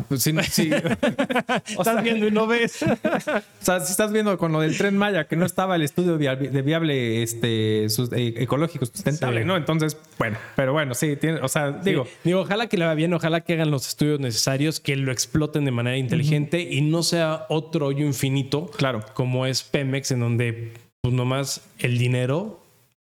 pues 0.10 0.28
estás 0.28 2.04
viendo 2.04 2.28
y 2.28 2.32
no 2.32 2.47
ves. 2.47 2.84
o 2.84 3.41
sea, 3.60 3.80
si 3.80 3.91
estás 3.91 4.12
viendo 4.12 4.38
con 4.38 4.52
lo 4.52 4.60
del 4.60 4.78
tren 4.78 4.97
Maya, 4.97 5.28
que 5.28 5.36
no 5.36 5.45
estaba 5.45 5.76
el 5.76 5.84
estudio 5.84 6.17
de 6.17 6.62
viable 6.62 7.23
este, 7.23 7.86
eh, 7.86 8.34
ecológico 8.38 8.86
sustentable, 8.86 9.45
¿no? 9.45 9.56
Entonces, 9.56 9.97
bueno, 10.17 10.38
pero 10.56 10.73
bueno, 10.73 10.93
sí, 10.93 11.15
tiene, 11.15 11.39
o 11.39 11.47
sea, 11.47 11.71
digo. 11.71 12.06
Digo, 12.23 12.41
ojalá 12.41 12.67
que 12.67 12.78
le 12.78 12.86
vaya 12.86 12.95
bien, 12.95 13.13
ojalá 13.13 13.41
que 13.41 13.54
hagan 13.54 13.71
los 13.71 13.88
estudios 13.88 14.19
necesarios, 14.19 14.80
que 14.80 14.95
lo 14.95 15.12
exploten 15.12 15.65
de 15.65 15.71
manera 15.71 15.97
inteligente 15.97 16.62
y 16.62 16.82
no 16.82 17.04
sea 17.04 17.45
otro 17.49 17.88
hoyo 17.88 18.06
infinito. 18.06 18.67
Claro. 18.78 19.06
Como 19.13 19.45
es 19.45 19.63
Pemex, 19.63 20.12
en 20.12 20.19
donde 20.19 20.73
pues 21.02 21.13
nomás 21.13 21.62
el 21.80 21.97
dinero 21.97 22.62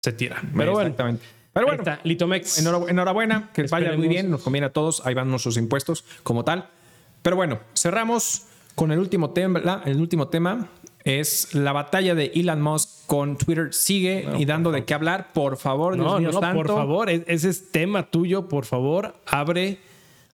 se 0.01 0.13
tira. 0.13 0.41
Pero 0.55 0.73
bueno. 0.73 0.89
Exactamente. 0.89 1.38
Pero 1.65 1.77
bueno, 1.77 1.97
Litomex. 2.03 2.57
Enhorabuena, 2.59 3.49
que 3.53 3.63
vaya 3.63 3.93
muy 3.93 4.07
bien, 4.07 4.29
nos 4.29 4.41
conviene 4.41 4.67
a 4.67 4.73
todos, 4.73 5.05
ahí 5.05 5.13
van 5.13 5.29
nuestros 5.29 5.57
impuestos 5.57 6.03
como 6.23 6.43
tal. 6.43 6.69
Pero 7.21 7.35
bueno, 7.35 7.59
cerramos 7.75 8.43
con 8.75 8.91
el 8.91 8.99
último 8.99 9.31
tema, 9.31 9.81
el 9.85 9.99
último 9.99 10.29
tema 10.29 10.69
es 11.03 11.53
la 11.53 11.71
batalla 11.73 12.15
de 12.15 12.31
Elon 12.35 12.61
Musk 12.61 13.05
con 13.07 13.37
Twitter 13.37 13.73
sigue 13.73 14.27
y 14.37 14.45
dando 14.45 14.71
de 14.71 14.85
qué 14.85 14.93
hablar. 14.93 15.31
Por 15.33 15.57
favor, 15.57 15.95
Dios 15.95 16.05
No, 16.05 16.19
mío 16.19 16.31
no, 16.31 16.39
por 16.53 16.67
favor, 16.67 17.09
e- 17.09 17.23
ese 17.27 17.49
es 17.49 17.71
tema 17.71 18.09
tuyo, 18.09 18.47
por 18.47 18.65
favor, 18.65 19.15
abre, 19.25 19.79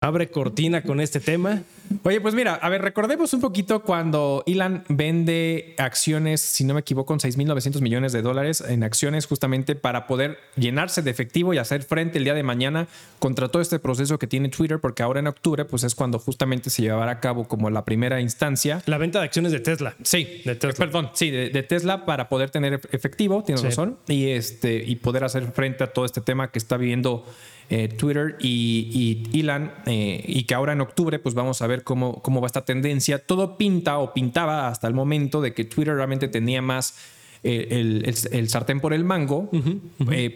abre 0.02 0.30
cortina 0.30 0.80
con 0.82 0.98
este 0.98 1.20
tema. 1.20 1.60
Oye, 2.04 2.22
pues 2.22 2.34
mira, 2.34 2.54
a 2.54 2.70
ver, 2.70 2.80
recordemos 2.80 3.34
un 3.34 3.42
poquito 3.42 3.82
cuando 3.82 4.42
Elon 4.46 4.82
vende 4.88 5.74
acciones, 5.76 6.40
si 6.40 6.64
no 6.64 6.72
me 6.72 6.80
equivoco, 6.80 7.12
en 7.12 7.18
6.900 7.18 7.82
millones 7.82 8.12
de 8.12 8.22
dólares 8.22 8.64
en 8.66 8.82
acciones 8.82 9.26
justamente 9.26 9.74
para 9.74 10.06
poder 10.06 10.38
llenarse 10.56 11.02
de 11.02 11.10
efectivo 11.10 11.52
y 11.52 11.58
hacer 11.58 11.82
frente 11.82 12.16
el 12.16 12.24
día 12.24 12.32
de 12.32 12.42
mañana 12.42 12.88
contra 13.18 13.48
todo 13.48 13.60
este 13.60 13.78
proceso 13.78 14.18
que 14.18 14.26
tiene 14.26 14.48
Twitter, 14.48 14.78
porque 14.80 15.02
ahora 15.02 15.20
en 15.20 15.26
octubre 15.26 15.66
pues 15.66 15.84
es 15.84 15.94
cuando 15.94 16.18
justamente 16.18 16.70
se 16.70 16.80
llevará 16.80 17.12
a 17.12 17.20
cabo 17.20 17.46
como 17.46 17.68
la 17.68 17.84
primera 17.84 18.22
instancia. 18.22 18.82
La 18.86 18.96
venta 18.96 19.18
de 19.18 19.26
acciones 19.26 19.52
de 19.52 19.60
Tesla. 19.60 19.96
Sí, 20.02 20.40
De 20.46 20.54
Tesla. 20.54 20.78
perdón, 20.86 21.10
sí, 21.12 21.28
de, 21.30 21.50
de 21.50 21.62
Tesla 21.62 22.06
para 22.06 22.30
poder 22.30 22.48
tener 22.48 22.80
ef- 22.80 22.88
efectivo, 22.92 23.44
tienes 23.44 23.60
Sí. 23.60 23.66
razón, 23.66 23.98
y 24.08 24.30
este 24.30 24.76
y 24.82 24.96
poder 24.96 25.24
hacer 25.24 25.46
frente 25.52 25.84
a 25.84 25.88
todo 25.92 26.06
este 26.06 26.22
tema 26.22 26.50
que 26.50 26.58
está 26.58 26.78
viviendo 26.78 27.26
eh, 27.70 27.88
Twitter 27.88 28.36
y, 28.40 29.22
y 29.32 29.40
Elon 29.40 29.70
eh, 29.86 30.22
y 30.26 30.42
que 30.44 30.54
ahora 30.54 30.72
en 30.72 30.80
octubre 30.80 31.18
pues 31.20 31.34
vamos 31.34 31.62
a 31.62 31.66
ver 31.66 31.84
cómo, 31.84 32.20
cómo 32.20 32.40
va 32.40 32.46
esta 32.46 32.64
tendencia. 32.64 33.24
Todo 33.24 33.56
pinta 33.56 33.98
o 33.98 34.12
pintaba 34.12 34.68
hasta 34.68 34.86
el 34.88 34.94
momento 34.94 35.40
de 35.40 35.54
que 35.54 35.64
Twitter 35.64 35.94
realmente 35.94 36.28
tenía 36.28 36.60
más 36.62 36.96
eh, 37.42 37.68
el, 37.70 38.04
el- 38.06 38.38
el 38.38 38.48
sartén 38.48 38.80
por 38.80 38.92
el 38.92 39.04
mango 39.04 39.48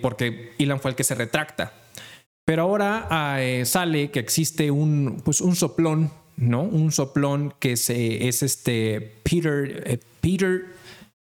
porque 0.01 0.53
Elon 0.59 0.81
fue 0.81 0.93
el 0.93 0.97
que 0.97 1.05
se 1.05 1.15
retracta. 1.15 1.73
Pero 2.47 2.63
ahora 2.63 3.09
sale 3.65 4.11
que 4.11 4.21
existe 4.21 4.71
un, 4.71 5.21
pues 5.25 5.41
un 5.41 5.57
soplón, 5.57 6.11
¿no? 6.37 6.63
Un 6.63 6.93
soplón 6.93 7.55
que 7.59 7.77
se, 7.77 8.29
es 8.29 8.43
este 8.43 9.01
Peter, 9.23 9.99
Peter, 10.21 10.67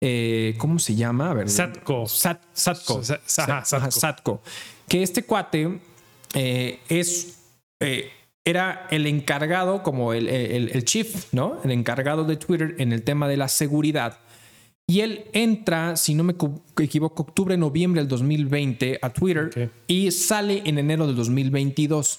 eh, 0.01 0.55
¿cómo 0.59 0.79
se 0.81 0.96
llama? 0.96 1.31
A 1.31 1.35
ver, 1.35 1.48
Satko. 1.48 2.07
Sat- 2.07 2.42
Satko. 2.53 3.03
Satko. 3.25 3.90
Satko. 3.92 4.42
Que 4.88 5.03
este 5.05 5.22
cuate 5.22 5.79
eh, 6.35 6.81
es, 6.88 7.38
eh, 7.81 8.11
era 8.45 8.87
el 8.90 9.07
encargado, 9.07 9.83
como 9.83 10.12
el, 10.12 10.29
el- 10.29 10.71
el 10.71 10.85
chief, 10.85 11.33
¿no? 11.33 11.59
El 11.64 11.71
encargado 11.71 12.25
de 12.25 12.37
Twitter 12.37 12.75
en 12.79 12.92
el 12.92 13.03
tema 13.03 13.29
de 13.29 13.37
la 13.37 13.49
seguridad. 13.49 14.18
Y 14.88 15.01
él 15.01 15.25
entra, 15.33 15.97
si 15.97 16.14
no 16.14 16.25
me 16.25 16.35
co- 16.35 16.61
equivoco, 16.81 17.23
octubre, 17.23 17.57
noviembre 17.57 18.01
del 18.01 18.09
2020 18.09 18.99
a 19.01 19.11
Twitter 19.11 19.47
Ok. 19.47 19.71
y 19.87 20.11
sale 20.11 20.62
en 20.64 20.79
enero 20.79 21.07
del 21.07 21.14
2022. 21.16 22.18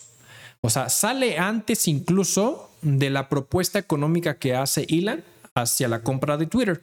O 0.62 0.70
sea, 0.70 0.88
sale 0.88 1.38
antes 1.38 1.88
incluso 1.90 2.72
de 2.82 3.10
la 3.10 3.28
propuesta 3.28 3.80
económica 3.80 4.38
que 4.40 4.56
hace 4.56 4.86
Elon 4.90 5.24
hacia 5.56 5.90
la 5.90 6.02
compra 6.04 6.38
de 6.38 6.46
Twitter. 6.48 6.82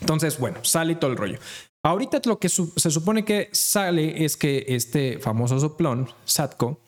Entonces, 0.00 0.38
bueno, 0.38 0.58
sale 0.64 0.96
todo 0.96 1.12
el 1.12 1.16
rollo. 1.16 1.38
Ahorita 1.82 2.20
lo 2.26 2.38
que 2.38 2.50
su- 2.50 2.72
se 2.76 2.90
supone 2.90 3.24
que 3.24 3.48
sale 3.52 4.24
es 4.24 4.36
que 4.36 4.66
este 4.68 5.18
famoso 5.18 5.58
soplón, 5.58 6.08
Satko, 6.26 6.78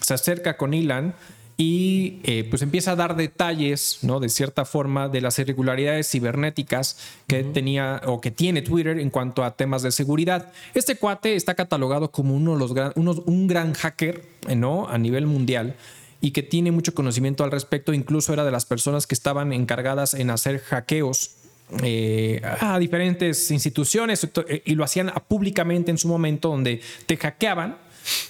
se 0.00 0.14
acerca 0.14 0.56
con 0.56 0.74
Elon 0.74 1.14
y 1.56 2.18
eh, 2.24 2.46
pues 2.50 2.62
empieza 2.62 2.92
a 2.92 2.96
dar 2.96 3.14
detalles, 3.14 3.98
¿no? 4.02 4.18
De 4.18 4.28
cierta 4.28 4.64
forma 4.64 5.08
de 5.08 5.20
las 5.20 5.38
irregularidades 5.38 6.10
cibernéticas 6.10 6.96
que 7.28 7.44
tenía 7.44 8.00
o 8.06 8.20
que 8.20 8.30
tiene 8.32 8.62
Twitter 8.62 8.98
en 8.98 9.10
cuanto 9.10 9.44
a 9.44 9.54
temas 9.56 9.82
de 9.82 9.92
seguridad. 9.92 10.50
Este 10.74 10.96
cuate 10.96 11.36
está 11.36 11.54
catalogado 11.54 12.10
como 12.10 12.34
uno 12.34 12.54
de 12.54 12.58
los 12.58 12.72
gran, 12.74 12.92
unos- 12.96 13.22
un 13.26 13.46
gran 13.46 13.74
hacker, 13.74 14.24
eh, 14.48 14.56
¿no? 14.56 14.88
A 14.88 14.98
nivel 14.98 15.26
mundial 15.26 15.76
y 16.22 16.32
que 16.32 16.42
tiene 16.42 16.72
mucho 16.72 16.92
conocimiento 16.94 17.44
al 17.44 17.50
respecto. 17.52 17.92
Incluso 17.92 18.32
era 18.32 18.44
de 18.44 18.50
las 18.50 18.66
personas 18.66 19.06
que 19.06 19.14
estaban 19.14 19.52
encargadas 19.52 20.14
en 20.14 20.30
hacer 20.30 20.58
hackeos 20.60 21.36
eh, 21.82 22.40
a 22.60 22.78
diferentes 22.78 23.50
instituciones 23.50 24.24
eh, 24.48 24.62
y 24.64 24.74
lo 24.74 24.84
hacían 24.84 25.12
públicamente 25.28 25.90
en 25.90 25.98
su 25.98 26.08
momento 26.08 26.48
donde 26.48 26.80
te 27.06 27.16
hackeaban 27.16 27.76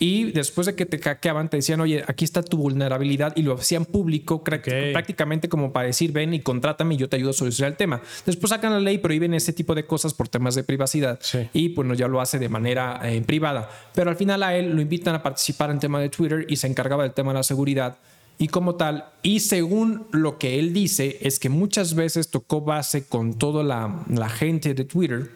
y 0.00 0.32
después 0.32 0.66
de 0.66 0.74
que 0.74 0.84
te 0.84 0.98
hackeaban 0.98 1.48
te 1.48 1.56
decían, 1.56 1.80
oye, 1.80 2.02
aquí 2.06 2.24
está 2.24 2.42
tu 2.42 2.56
vulnerabilidad 2.56 3.32
y 3.36 3.42
lo 3.42 3.54
hacían 3.54 3.84
público 3.84 4.42
cra- 4.44 4.58
Ok. 4.58 4.92
prácticamente 4.92 5.48
como 5.48 5.72
para 5.72 5.86
decir, 5.86 6.10
ven 6.12 6.34
y 6.34 6.40
contrátame 6.40 6.94
y 6.94 6.98
yo 6.98 7.08
te 7.08 7.16
ayudo 7.16 7.30
a 7.30 7.32
solucionar 7.32 7.70
el 7.72 7.76
tema. 7.76 8.02
Después 8.26 8.50
sacan 8.50 8.72
la 8.72 8.80
ley, 8.80 8.98
prohíben 8.98 9.32
ese 9.32 9.52
tipo 9.52 9.74
de 9.74 9.84
cosas 9.86 10.12
por 10.12 10.28
temas 10.28 10.54
de 10.56 10.64
privacidad 10.64 11.18
Sí. 11.22 11.48
y 11.52 11.68
pues 11.70 11.86
no, 11.86 11.94
ya 11.94 12.08
lo 12.08 12.20
hace 12.20 12.38
de 12.38 12.48
manera 12.48 13.00
eh, 13.04 13.22
privada. 13.22 13.70
Pero 13.94 14.10
al 14.10 14.16
final 14.16 14.42
a 14.42 14.56
él 14.56 14.74
lo 14.74 14.82
invitan 14.82 15.14
a 15.14 15.22
participar 15.22 15.70
en 15.70 15.78
tema 15.78 16.00
de 16.00 16.08
Twitter 16.08 16.44
y 16.48 16.56
se 16.56 16.66
encargaba 16.66 17.04
del 17.04 17.12
tema 17.12 17.32
de 17.32 17.38
la 17.38 17.42
seguridad 17.44 17.96
y 18.40 18.48
como 18.48 18.74
tal. 18.74 19.04
Y 19.22 19.40
según 19.40 20.06
lo 20.12 20.38
que 20.38 20.58
él 20.58 20.72
dice 20.72 21.18
es 21.20 21.38
que 21.38 21.50
muchas 21.50 21.94
veces 21.94 22.30
tocó 22.30 22.62
base 22.62 23.04
con 23.04 23.34
toda 23.34 23.62
la, 23.62 24.28
gente 24.30 24.72
de 24.72 24.84
Twitter 24.84 25.30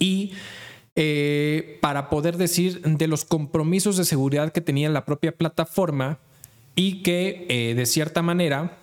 y 0.00 0.32
eh, 0.96 1.78
para 1.80 2.10
poder 2.10 2.36
decir 2.36 2.82
de 2.82 3.06
los 3.06 3.24
compromisos 3.24 3.96
de 3.96 4.04
seguridad 4.04 4.52
que 4.52 4.60
tenía 4.60 4.88
la 4.90 5.04
propia 5.04 5.30
plataforma 5.30 6.18
y 6.74 7.02
que 7.04 7.46
eh, 7.48 7.74
de 7.76 7.86
cierta 7.86 8.22
manera 8.22 8.76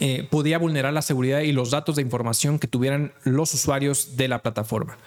eh, 0.00 0.26
podía 0.28 0.58
vulnerar 0.58 0.92
la 0.92 1.02
seguridad 1.02 1.42
y 1.42 1.52
los 1.52 1.70
datos 1.70 1.94
de 1.94 2.02
información 2.02 2.58
que 2.58 2.66
tuvieran 2.66 3.12
los 3.22 3.54
usuarios 3.54 4.16
de 4.16 4.26
la 4.26 4.42
plataforma. 4.42 4.98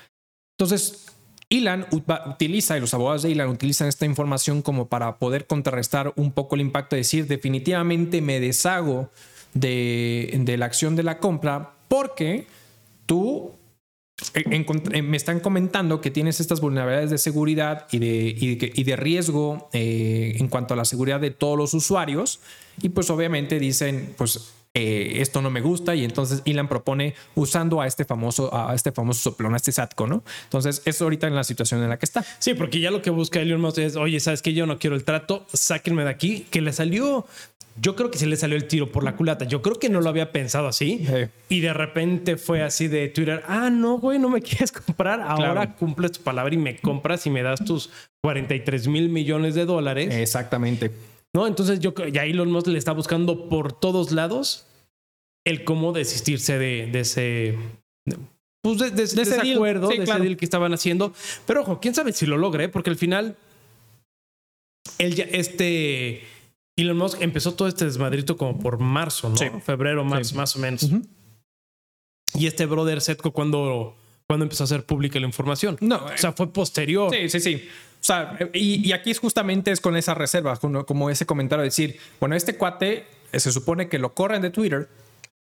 Entonces, 0.57 1.14
Ut- 1.63 2.29
utiliza 2.29 2.77
y 2.77 2.81
los 2.81 2.93
abogados 2.93 3.23
de 3.23 3.31
Elon 3.31 3.49
utilizan 3.49 3.87
esta 3.87 4.05
información 4.05 4.61
como 4.61 4.87
para 4.87 5.17
poder 5.17 5.47
contrarrestar 5.47 6.13
un 6.15 6.31
poco 6.31 6.55
el 6.55 6.61
impacto, 6.61 6.95
de 6.95 7.01
decir 7.01 7.27
definitivamente 7.27 8.21
me 8.21 8.39
deshago 8.39 9.09
de, 9.53 10.43
la 10.57 10.65
acción 10.65 10.95
de 10.95 11.03
la 11.03 11.19
compra 11.19 11.73
porque 11.87 12.47
tú 13.05 13.51
encont- 14.33 14.93
eh, 14.95 15.01
me 15.01 15.17
están 15.17 15.39
comentando 15.39 16.01
que 16.01 16.11
tienes 16.11 16.39
estas 16.39 16.61
vulnerabilidades 16.61 17.09
de 17.11 17.17
seguridad 17.17 17.87
y 17.91 17.99
de 18.83 18.95
riesgo 18.95 19.69
eh, 19.73 20.35
en 20.39 20.47
cuanto 20.47 20.73
a 20.73 20.77
la 20.77 20.85
seguridad 20.85 21.19
de 21.19 21.31
todos 21.31 21.57
los 21.57 21.73
usuarios. 21.73 22.39
Y 22.81 22.89
pues 22.89 23.09
obviamente 23.09 23.59
dicen, 23.59 24.13
pues 24.17 24.53
eh, 24.75 25.21
esto 25.21 25.41
no 25.41 25.49
me 25.49 25.61
gusta 25.61 25.95
y 25.95 26.03
entonces 26.05 26.43
Elon 26.45 26.67
propone 26.67 27.15
usando 27.33 27.81
a 27.81 27.87
este 27.87 28.05
famoso, 28.05 28.53
a 28.55 28.75
este 28.75 28.91
famoso 28.91 29.21
soplón, 29.31 29.53
a 29.53 29.57
este 29.57 29.71
SATCO, 29.71 30.05
¿no? 30.05 30.23
Entonces 30.43 30.81
es 30.85 31.01
ahorita 31.01 31.25
en 31.27 31.33
la 31.33 31.43
situación 31.43 31.81
en 31.81 31.89
la 31.89 31.97
que 31.97 32.05
está. 32.05 32.23
Sí, 32.39 32.53
porque 32.53 32.79
ya 32.79 32.91
lo 32.91 33.01
que 33.01 33.09
busca 33.09 33.39
Elon 33.39 33.61
Musk 33.61 33.79
es, 33.79 33.95
oye, 33.95 34.19
¿sabes 34.19 34.41
qué? 34.43 34.53
Yo 34.53 34.67
no 34.67 34.77
quiero 34.77 34.95
el 34.95 35.03
trato, 35.03 35.47
sáquenme 35.51 36.03
de 36.03 36.09
aquí, 36.11 36.45
que 36.51 36.61
le 36.61 36.71
salió... 36.73 37.25
Yo 37.81 37.97
creo 37.97 38.09
que 38.09 38.17
sí 38.17 38.25
le 38.25 38.37
salió 38.37 38.55
el 38.55 38.69
tiro 38.69 38.89
por 38.89 39.03
la 39.03 39.17
culata. 39.17 39.43
Yo 39.43 39.61
creo 39.61 39.77
que 39.77 39.89
no 39.89 39.99
lo 39.99 40.07
había 40.09 40.31
pensado 40.31 40.69
así. 40.69 41.05
Sí. 41.05 41.27
Y 41.49 41.59
de 41.59 41.73
repente 41.73 42.37
fue 42.37 42.63
así 42.63 42.87
de 42.87 43.09
Twitter. 43.09 43.43
Ah, 43.49 43.69
no, 43.69 43.97
güey, 43.99 44.17
no 44.17 44.29
me 44.29 44.41
quieres 44.41 44.71
comprar. 44.71 45.19
Ahora 45.19 45.51
Claro. 45.53 45.75
cumples 45.77 46.13
tu 46.13 46.21
palabra 46.21 46.53
y 46.53 46.57
me 46.57 46.77
compras 46.77 47.25
y 47.25 47.29
me 47.29 47.43
das 47.43 47.65
tus 47.65 47.89
43 48.21 48.87
mil 48.87 49.09
millones 49.09 49.55
de 49.55 49.65
dólares. 49.65 50.13
Exactamente. 50.15 50.89
No, 51.35 51.47
entonces 51.47 51.81
yo 51.81 51.93
creo- 51.93 52.07
ya 52.07 52.23
Elon 52.23 52.49
Musk 52.49 52.67
le 52.67 52.77
está 52.79 52.93
buscando 52.93 53.49
por 53.49 53.73
todos 53.77 54.11
lados 54.13 54.65
el 55.45 55.65
cómo 55.65 55.91
desistirse 55.91 56.57
de, 56.57 56.87
de 56.87 56.99
ese. 57.01 57.57
Pues 58.63 58.77
de, 58.79 58.89
de- 58.91 59.05
de 59.05 59.21
ese 59.21 59.51
acuerdo, 59.53 59.91
Sí, 59.91 59.97
de 59.97 60.05
claro. 60.05 60.19
ese 60.19 60.27
deal 60.29 60.37
que 60.37 60.45
estaban 60.45 60.73
haciendo. 60.73 61.13
Pero 61.45 61.61
ojo, 61.61 61.79
quién 61.81 61.93
sabe 61.93 62.13
si 62.13 62.25
lo 62.25 62.37
logre, 62.37 62.69
porque 62.69 62.89
al 62.89 62.95
final. 62.95 63.35
Él 64.97 65.13
ya, 65.15 65.25
este. 65.25 66.23
Elon 66.77 66.97
Musk 66.97 67.21
empezó 67.21 67.53
todo 67.53 67.67
este 67.67 67.85
desmadrito 67.85 68.37
como 68.37 68.57
por 68.59 68.79
marzo, 68.79 69.29
¿no? 69.29 69.35
Sí. 69.37 69.45
Febrero, 69.65 70.03
marzo, 70.05 70.31
Sí. 70.31 70.35
más 70.35 70.55
o 70.55 70.59
menos. 70.59 70.89
Y 72.33 72.47
este 72.47 72.65
brother 72.65 72.99
Setco, 73.01 73.31
cuando, 73.31 73.95
cuando 74.27 74.43
empezó 74.45 74.63
a 74.63 74.65
hacer 74.65 74.85
pública 74.85 75.19
la 75.19 75.25
información. 75.27 75.77
No, 75.81 75.97
O 75.97 76.17
sea, 76.17 76.33
fue 76.33 76.51
posterior. 76.51 77.13
Sí, 77.13 77.29
sí, 77.29 77.39
sí. 77.39 77.69
O 78.05 78.07
sea, 78.07 78.37
y, 78.53 78.91
aquí 78.91 79.09
es 79.09 79.17
justamente 79.17 79.71
es 79.71 79.81
con 79.81 79.97
esa 79.97 80.13
reserva, 80.13 80.55
como, 80.57 81.09
ese 81.09 81.25
comentario 81.25 81.63
de 81.63 81.69
decir, 81.69 81.97
bueno, 82.19 82.35
este 82.35 82.55
cuate 82.55 83.07
eh, 83.31 83.39
se 83.39 83.51
supone 83.51 83.89
que 83.89 83.97
lo 83.97 84.13
corren 84.13 84.43
de 84.43 84.51
Twitter 84.51 84.87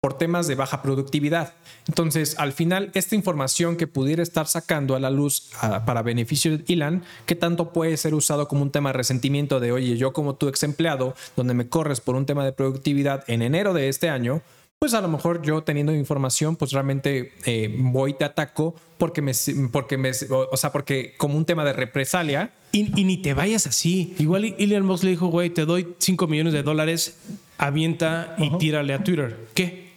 por 0.00 0.18
temas 0.18 0.48
de 0.48 0.56
baja 0.56 0.82
productividad. 0.82 1.54
Entonces, 1.86 2.36
al 2.40 2.52
final, 2.52 2.90
esta 2.94 3.14
información 3.14 3.76
que 3.76 3.86
pudiera 3.86 4.24
estar 4.24 4.48
sacando 4.48 4.96
a 4.96 4.98
la 4.98 5.10
luz 5.10 5.52
para 5.86 6.02
beneficio 6.02 6.58
de 6.58 6.64
Elon, 6.66 7.04
¿qué 7.24 7.36
tanto 7.36 7.72
puede 7.72 7.96
ser 7.96 8.14
usado 8.14 8.48
como 8.48 8.62
un 8.62 8.72
tema 8.72 8.88
de 8.88 8.94
resentimiento 8.94 9.60
de, 9.60 9.70
oye, 9.70 9.96
yo 9.96 10.12
como 10.12 10.34
tu 10.34 10.48
ex 10.48 10.64
empleado, 10.64 11.14
donde 11.36 11.54
me 11.54 11.68
corres 11.68 12.00
por 12.00 12.16
un 12.16 12.26
tema 12.26 12.44
de 12.44 12.52
productividad 12.52 13.22
en 13.28 13.42
enero 13.42 13.74
de 13.74 13.88
este 13.88 14.08
año, 14.08 14.42
pues 14.80 14.94
a 14.94 15.02
lo 15.02 15.08
mejor 15.08 15.42
yo 15.42 15.62
teniendo 15.62 15.94
información, 15.94 16.56
pues 16.56 16.72
realmente 16.72 17.34
eh, 17.44 17.72
voy 17.78 18.12
y 18.12 18.14
te 18.14 18.24
ataco 18.24 18.74
porque 18.96 19.20
me, 19.20 19.32
porque 19.70 19.98
me, 19.98 20.10
o 20.30 20.56
sea, 20.56 20.72
porque 20.72 21.14
como 21.18 21.36
un 21.36 21.44
tema 21.44 21.66
de 21.66 21.74
represalia. 21.74 22.50
Y, 22.72 22.98
y 22.98 23.04
ni 23.04 23.18
te 23.18 23.34
vayas 23.34 23.66
así. 23.66 24.14
Igual 24.18 24.54
Elon 24.58 24.86
Musk 24.86 25.04
le 25.04 25.10
dijo, 25.10 25.26
güey, 25.26 25.50
te 25.50 25.66
doy 25.66 25.94
5 25.98 26.26
millones 26.28 26.54
de 26.54 26.62
dólares, 26.62 27.18
avienta 27.58 28.34
y 28.38 28.56
tírale 28.56 28.94
a 28.94 29.04
Twitter. 29.04 29.48
¿Qué? 29.52 29.90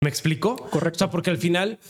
¿Me 0.00 0.08
explicó? 0.08 0.54
Correcto. 0.54 0.96
O 0.96 0.98
sea, 0.98 1.10
porque 1.10 1.30
al 1.30 1.38
final, 1.38 1.80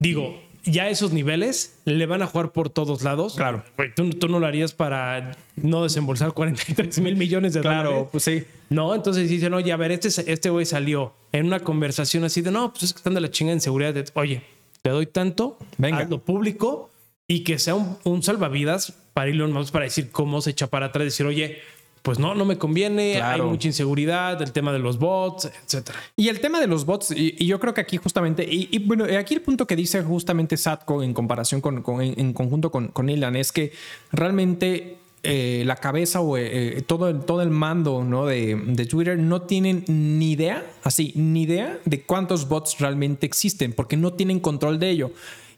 digo, 0.00 0.42
ya 0.64 0.88
esos 0.88 1.12
niveles 1.12 1.78
le 1.84 2.06
van 2.06 2.22
a 2.22 2.26
jugar 2.26 2.52
por 2.52 2.70
todos 2.70 3.02
lados. 3.02 3.34
Claro. 3.34 3.64
tú, 3.96 4.10
tú, 4.10 4.28
no 4.28 4.38
lo 4.38 4.46
harías 4.46 4.72
para 4.72 5.36
no 5.56 5.82
desembolsar 5.82 6.32
43 6.34 7.00
mil 7.00 7.16
millones 7.16 7.54
de 7.54 7.60
dólares. 7.60 7.82
Claro, 7.82 8.08
pues 8.10 8.24
sí. 8.24 8.44
No, 8.68 8.94
entonces 8.94 9.28
dicen, 9.28 9.54
oye, 9.54 9.72
a 9.72 9.76
ver, 9.76 9.92
este, 9.92 10.08
este 10.30 10.50
güey 10.50 10.66
salió 10.66 11.14
en 11.32 11.46
una 11.46 11.60
conversación 11.60 12.24
así 12.24 12.42
de, 12.42 12.50
no, 12.50 12.70
pues 12.70 12.84
es 12.84 12.92
que 12.92 12.98
están 12.98 13.14
de 13.14 13.20
la 13.20 13.30
chinga 13.30 13.52
en 13.52 13.60
seguridad. 13.60 13.94
De, 13.94 14.04
oye, 14.14 14.42
te 14.82 14.90
doy 14.90 15.06
tanto, 15.06 15.58
venga, 15.78 16.04
lo 16.04 16.22
público 16.22 16.90
y 17.26 17.44
que 17.44 17.58
sea 17.58 17.74
un, 17.74 18.22
salvavidas 18.22 18.94
para 19.14 19.30
Elon 19.30 19.52
Musk 19.52 19.72
para 19.72 19.84
decir 19.84 20.10
cómo 20.10 20.40
se 20.40 20.50
echa 20.50 20.66
para 20.66 20.86
atrás, 20.86 21.04
decir, 21.04 21.26
oye, 21.26 21.58
pues 22.02 22.18
no, 22.18 22.34
no 22.34 22.44
me 22.44 22.56
conviene, 22.56 23.20
hay 23.20 23.42
mucha 23.42 23.68
inseguridad, 23.68 24.40
el 24.40 24.52
tema 24.52 24.72
de 24.72 24.78
los 24.78 24.98
bots, 24.98 25.50
etcétera. 25.64 25.98
Y 26.16 26.28
el 26.28 26.40
tema 26.40 26.60
de 26.60 26.66
los 26.66 26.86
bots, 26.86 27.10
y, 27.10 27.46
yo 27.46 27.60
creo 27.60 27.74
que 27.74 27.80
aquí 27.80 27.96
justamente, 27.98 28.46
y, 28.48 28.78
bueno, 28.86 29.04
aquí 29.18 29.34
el 29.34 29.42
punto 29.42 29.66
que 29.66 29.76
dice 29.76 30.02
justamente 30.02 30.56
Satco 30.56 31.02
en 31.02 31.12
comparación 31.12 31.60
con, 31.60 31.84
en, 32.00 32.32
conjunto 32.32 32.70
con, 32.70 32.88
con 32.88 33.08
Elon 33.08 33.36
es 33.36 33.52
que 33.52 33.72
realmente 34.12 34.98
eh, 35.22 35.64
la 35.66 35.76
cabeza 35.76 36.22
o 36.22 36.38
eh, 36.38 36.78
eh, 36.78 36.82
todo, 36.82 37.10
el, 37.10 37.20
todo 37.20 37.42
el 37.42 37.50
mando 37.50 38.02
¿no? 38.02 38.24
de, 38.24 38.58
de, 38.68 38.86
Twitter 38.86 39.18
no 39.18 39.42
tienen 39.42 39.84
ni 39.86 40.32
idea, 40.32 40.64
así, 40.82 41.12
ni 41.14 41.42
idea 41.42 41.78
de 41.84 42.02
cuántos 42.02 42.48
bots 42.48 42.78
realmente 42.78 43.26
existen, 43.26 43.74
porque 43.74 43.98
no 43.98 44.14
tienen 44.14 44.40
control 44.40 44.78
de 44.78 44.88
ello. 44.88 45.10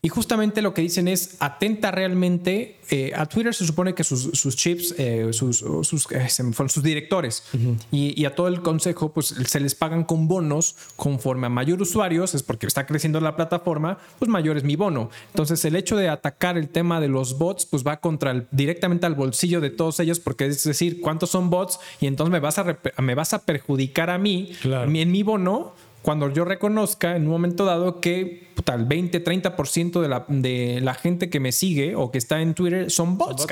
Y 0.04 0.08
justamente 0.08 0.62
lo 0.62 0.74
que 0.74 0.82
dicen 0.82 1.06
es, 1.06 1.36
atenta 1.38 1.92
realmente, 1.92 2.76
eh, 2.90 3.12
a 3.14 3.26
Twitter 3.26 3.54
se 3.54 3.64
supone 3.64 3.94
que 3.94 4.02
sus, 4.02 4.32
chips, 4.56 4.96
eh, 4.98 5.28
sus, 5.30 5.58
sus, 5.58 6.10
eh, 6.10 6.28
sus 6.28 6.82
directores 6.82 7.44
y, 7.92 8.24
a 8.24 8.34
todo 8.34 8.48
el 8.48 8.62
consejo, 8.62 9.12
pues 9.12 9.26
se 9.26 9.60
les 9.60 9.76
pagan 9.76 10.02
con 10.02 10.26
bonos 10.26 10.74
conforme 10.96 11.46
a 11.46 11.50
mayor 11.50 11.80
usuarios, 11.80 12.34
es 12.34 12.42
porque 12.42 12.66
está 12.66 12.84
creciendo 12.84 13.20
la 13.20 13.36
plataforma, 13.36 13.98
pues 14.18 14.28
mayor 14.28 14.56
es 14.56 14.64
mi 14.64 14.74
bono. 14.74 15.08
Entonces 15.28 15.64
el 15.66 15.76
hecho 15.76 15.96
de 15.96 16.08
atacar 16.08 16.58
el 16.58 16.68
tema 16.68 17.00
de 17.00 17.06
los 17.06 17.38
bots, 17.38 17.64
pues 17.64 17.86
va 17.86 17.98
contra 17.98 18.44
directamente 18.50 19.06
al 19.06 19.14
bolsillo 19.14 19.60
de 19.60 19.70
todos 19.70 20.00
ellos, 20.00 20.18
porque 20.18 20.46
es 20.46 20.64
decir, 20.64 21.00
¿cuántos 21.00 21.30
son 21.30 21.48
bots? 21.48 21.78
Y 22.00 22.08
entonces 22.08 22.32
me 22.32 22.40
vas 22.40 22.58
a, 22.58 22.76
me 22.98 23.14
vas 23.14 23.34
a 23.34 23.44
perjudicar 23.44 24.10
a 24.10 24.18
mí 24.18 24.50
en 24.64 25.12
mi 25.12 25.22
bono 25.22 25.74
cuando 26.02 26.28
yo 26.28 26.44
reconozca 26.44 27.16
en 27.16 27.22
un 27.22 27.28
momento 27.28 27.64
dado 27.64 28.00
que 28.00 28.48
puta, 28.62 28.74
el 28.74 28.84
20, 28.84 29.24
30% 29.24 30.00
de 30.00 30.08
la, 30.08 30.24
de 30.28 30.80
la 30.82 30.94
gente 30.94 31.28
que 31.28 31.40
me 31.40 31.52
sigue 31.52 31.94
o 31.96 32.10
que 32.10 32.18
está 32.18 32.40
en 32.40 32.54
Twitter 32.54 32.90
son 32.90 33.18
bots. 33.18 33.46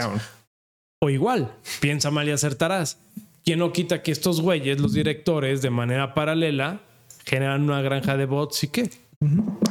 O 1.03 1.11
igual, 1.11 1.53
piensa 1.81 2.11
mal 2.11 2.29
y 2.29 2.33
acertarás. 2.33 2.99
¿Quién 3.45 3.59
no 3.59 3.73
quita 3.73 4.03
que 4.03 4.13
estos 4.13 4.41
güeyes, 4.41 4.81
los 4.81 4.93
directores, 4.93 5.63
de 5.63 5.71
manera 5.71 6.15
paralela, 6.15 6.81
generan 7.25 7.63
una 7.63 7.81
granja 7.81 8.17
de 8.17 8.27
bots 8.27 8.65
y 8.65 8.69
qué? 8.69 8.91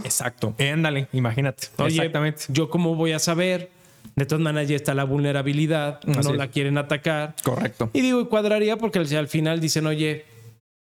Exacto. 0.03 0.55
ándale, 0.59 1.07
imagínate. 1.13 1.67
Exactamente. 1.77 2.45
Yo 2.49 2.69
cómo 2.69 2.95
voy 2.95 3.13
a 3.13 3.19
saber 3.19 3.69
de 4.15 4.25
todas 4.25 4.41
maneras 4.41 4.67
ya 4.67 4.75
está 4.75 4.93
la 4.93 5.05
vulnerabilidad, 5.05 6.03
no 6.03 6.33
la 6.33 6.47
quieren 6.47 6.77
atacar. 6.77 7.35
Correcto. 7.43 7.89
Y 7.93 8.01
digo, 8.01 8.27
cuadraría 8.27 8.77
porque 8.77 8.99
al 8.99 9.27
final 9.27 9.59
dicen, 9.59 9.87
oye, 9.87 10.25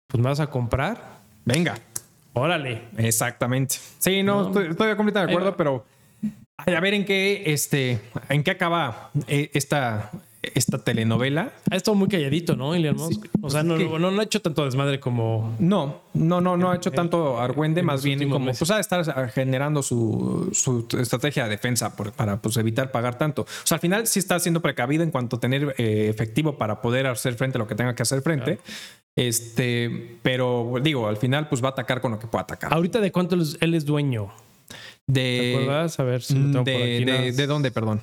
pues 0.08 0.22
me 0.22 0.30
vas 0.30 0.40
a 0.40 0.48
comprar. 0.48 1.20
Venga. 1.46 1.78
Órale. 2.34 2.84
Exactamente. 2.98 3.76
Sí, 4.00 4.24
no, 4.24 4.48
Estoy, 4.48 4.68
completamente 4.70 5.20
de 5.20 5.26
acuerdo, 5.26 5.58
pero 5.58 5.86
a 6.58 6.80
ver 6.80 6.94
en 6.94 7.06
qué, 7.06 7.44
este, 7.48 8.00
en 8.30 8.44
qué 8.44 8.52
acaba 8.52 9.12
eh, 9.28 9.50
esta, 9.54 10.12
esta 10.42 10.80
telenovela. 10.80 11.54
Ha 11.70 11.76
estado 11.76 11.96
muy 11.96 12.08
calladito, 12.08 12.56
¿no, 12.56 12.74
Elon 12.74 12.96
Musk? 12.96 13.26
o 13.42 13.50
sea, 13.50 13.64
no, 13.64 13.78
no, 13.78 14.20
ha 14.20 14.24
hecho 14.24 14.42
tanto 14.42 14.66
desmadre 14.66 15.00
como. 15.00 15.56
No, 15.60 16.02
no, 16.14 16.42
no, 16.42 16.58
no 16.58 16.72
ha 16.72 16.76
hecho 16.76 16.92
tanto 16.92 17.40
argüende, 17.40 17.84
más 17.84 18.04
bien 18.04 18.30
como 18.30 18.46
pues, 18.46 18.72
a 18.72 18.80
estar 18.80 19.30
generando 19.32 19.84
su, 19.84 20.50
su 20.54 20.88
estrategia 21.00 21.44
de 21.44 21.52
defensa 21.52 21.96
para 21.96 22.42
pues, 22.42 22.58
evitar 22.58 22.92
pagar 22.92 23.18
tanto. 23.18 23.44
O 23.44 23.66
sea, 23.66 23.76
al 23.76 23.82
final 23.82 24.08
sí 24.08 24.20
está 24.20 24.40
siendo 24.40 24.62
precavido 24.62 25.04
en 25.04 25.12
cuanto 25.12 25.36
a 25.36 25.40
tener 25.40 25.76
eh, 25.78 26.08
efectivo 26.10 26.58
para 26.58 26.82
poder 26.82 27.08
hacer 27.08 27.36
frente 27.36 27.58
a 27.58 27.60
lo 27.60 27.68
que 27.68 27.76
tenga 27.76 27.96
que 27.96 28.04
hacer 28.04 28.22
frente. 28.22 28.60
Este, 29.16 30.18
pero 30.22 30.74
digo, 30.82 31.08
al 31.08 31.18
final 31.18 31.50
pues 31.50 31.64
va 31.64 31.70
a 31.70 31.72
atacar 31.72 32.02
con 32.02 32.12
lo 32.12 32.20
que 32.20 32.28
pueda 32.28 32.44
atacar. 32.44 32.74
Ahorita 32.74 33.00
de 33.02 33.12
cuánto 33.12 33.36
él 33.36 33.74
es 33.74 33.86
dueño. 33.86 34.32
De, 35.08 35.40
¿Te 35.40 35.56
acuerdas? 35.56 36.00
A 36.00 36.04
ver 36.04 36.22
si 36.22 36.36
lo 36.36 36.64
tengo 36.64 36.64
de, 36.64 37.04
por 37.06 37.16
aquí. 37.16 37.32
De, 37.32 37.48
dónde, 37.48 37.72
perdón? 37.72 38.02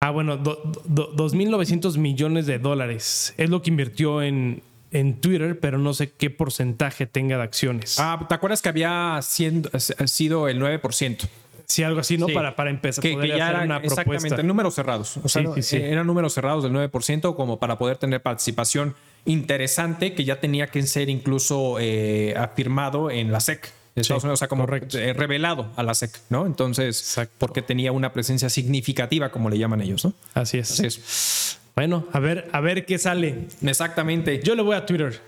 Ah, 0.00 0.10
bueno, 0.10 0.42
2.900 0.42 1.98
millones 1.98 2.46
de 2.46 2.58
dólares. 2.58 3.34
Es 3.36 3.50
lo 3.50 3.60
que 3.62 3.70
invirtió 3.70 4.22
en, 4.22 4.62
en 4.90 5.20
Twitter, 5.20 5.58
pero 5.58 5.78
no 5.78 5.94
sé 5.94 6.12
qué 6.12 6.30
porcentaje 6.30 7.06
tenga 7.06 7.36
de 7.36 7.42
acciones. 7.42 7.98
Ah, 7.98 8.24
¿te 8.28 8.34
acuerdas 8.34 8.62
que 8.62 8.68
había 8.68 9.20
sido 9.22 10.48
el 10.48 10.60
9%? 10.60 11.28
Sí, 11.66 11.82
algo 11.82 12.00
así, 12.00 12.16
¿no? 12.16 12.28
Para, 12.28 12.54
para 12.54 12.70
empezar 12.70 13.02
que, 13.02 13.12
poder 13.12 13.36
ya 13.36 13.48
hacer 13.48 13.64
una 13.64 13.78
exactamente, 13.78 14.42
números 14.42 14.74
cerrados. 14.74 15.18
O 15.22 15.28
sea, 15.28 15.42
eran 15.72 16.06
números 16.06 16.32
cerrados 16.32 16.62
del 16.62 16.72
9% 16.72 17.34
como 17.34 17.58
para 17.58 17.76
poder 17.76 17.96
tener 17.96 18.22
participación 18.22 18.94
interesante 19.24 20.14
que 20.14 20.24
ya 20.24 20.38
tenía 20.40 20.68
que 20.68 20.82
ser 20.82 21.10
incluso 21.10 21.78
eh, 21.80 22.34
afirmado 22.36 23.10
en 23.10 23.32
la 23.32 23.40
SEC. 23.40 23.72
Estados 23.96 24.24
Unidos, 24.24 24.38
o 24.38 24.40
sea, 24.40 24.48
como 24.48 24.66
eh, 24.70 25.14
revelado 25.14 25.70
a 25.74 25.82
la 25.82 25.94
SEC, 25.94 26.10
¿no? 26.28 26.44
Entonces, 26.44 27.18
porque 27.38 27.62
tenía 27.62 27.92
una 27.92 28.12
presencia 28.12 28.50
significativa, 28.50 29.30
como 29.30 29.48
le 29.48 29.56
llaman 29.56 29.80
ellos, 29.80 30.04
¿no? 30.04 30.12
Así 30.34 30.58
es. 30.58 30.70
Así 30.70 30.86
es. 30.86 31.58
Bueno, 31.74 32.06
a 32.12 32.20
ver, 32.20 32.48
a 32.52 32.60
ver 32.60 32.84
qué 32.84 32.98
sale. 32.98 33.48
Exactamente. 33.62 34.42
Yo 34.42 34.54
le 34.54 34.62
voy 34.62 34.76
a 34.76 34.84
Twitter. 34.84 35.20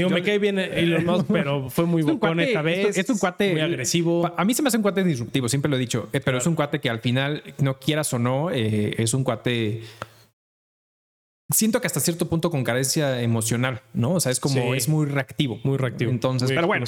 Digo, 0.00 0.10
me 0.10 0.22
cae 0.22 0.38
bien 0.38 0.58
Elon 0.58 1.04
Musk, 1.04 1.26
pero 1.32 1.70
fue 1.70 1.86
muy 1.86 2.02
bocón 2.02 2.40
esta 2.40 2.62
vez. 2.62 2.96
Es, 2.96 3.08
un 3.10 3.18
cuate 3.18 3.52
muy 3.52 3.60
agresivo. 3.60 4.32
A 4.36 4.44
mí 4.44 4.54
se 4.54 4.62
me 4.62 4.68
hace 4.68 4.76
un 4.76 4.82
cuate 4.82 5.04
disruptivo, 5.04 5.48
siempre 5.48 5.70
lo 5.70 5.76
he 5.76 5.80
dicho, 5.80 6.08
eh, 6.12 6.20
pero 6.20 6.38
es 6.38 6.46
un 6.46 6.54
cuate 6.54 6.80
que 6.80 6.90
al 6.90 7.00
final, 7.00 7.42
no 7.58 7.78
quieras 7.78 8.12
o 8.12 8.18
no, 8.18 8.50
es 8.50 9.14
un 9.14 9.24
cuate 9.24 9.82
siento 11.50 11.80
que 11.80 11.86
hasta 11.86 12.00
cierto 12.00 12.28
punto 12.28 12.50
con 12.50 12.64
carencia 12.64 13.20
emocional, 13.22 13.82
¿no? 13.92 14.12
O 14.12 14.20
sea, 14.20 14.32
es 14.32 14.40
como, 14.40 14.74
es 14.74 14.88
muy 14.88 15.06
reactivo. 15.06 15.58
Muy 15.64 15.76
reactivo. 15.76 16.10
Entonces, 16.10 16.50
pero 16.50 16.66
bueno. 16.66 16.86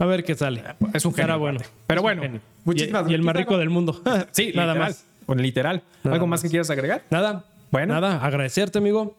A 0.00 0.06
ver 0.06 0.24
qué 0.24 0.34
sale. 0.34 0.62
Es 0.94 1.04
un 1.04 1.12
genio. 1.12 1.38
bueno. 1.38 1.60
Pero 1.86 2.02
bueno, 2.02 2.22
muchísimas 2.64 3.08
y, 3.08 3.12
y 3.12 3.14
el 3.14 3.22
más 3.22 3.34
rico 3.34 3.58
del 3.58 3.68
mundo. 3.68 4.00
sí, 4.30 4.52
nada 4.54 4.74
más. 4.74 5.04
Bueno, 5.26 5.42
literal. 5.42 5.82
¿Algo 6.04 6.26
más 6.26 6.42
que 6.42 6.48
quieras 6.48 6.70
agregar? 6.70 7.04
Nada. 7.10 7.44
Bueno. 7.70 7.94
Nada, 7.94 8.24
agradecerte, 8.24 8.78
amigo. 8.78 9.16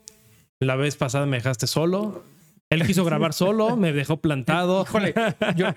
La 0.60 0.76
vez 0.76 0.96
pasada 0.96 1.26
me 1.26 1.38
dejaste 1.38 1.68
solo. 1.68 2.24
Él 2.72 2.86
quiso 2.86 3.04
grabar 3.04 3.34
solo, 3.34 3.78
me 3.78 3.94
dejó 3.94 4.18
plantado. 4.18 4.84
Híjole, 4.88 5.16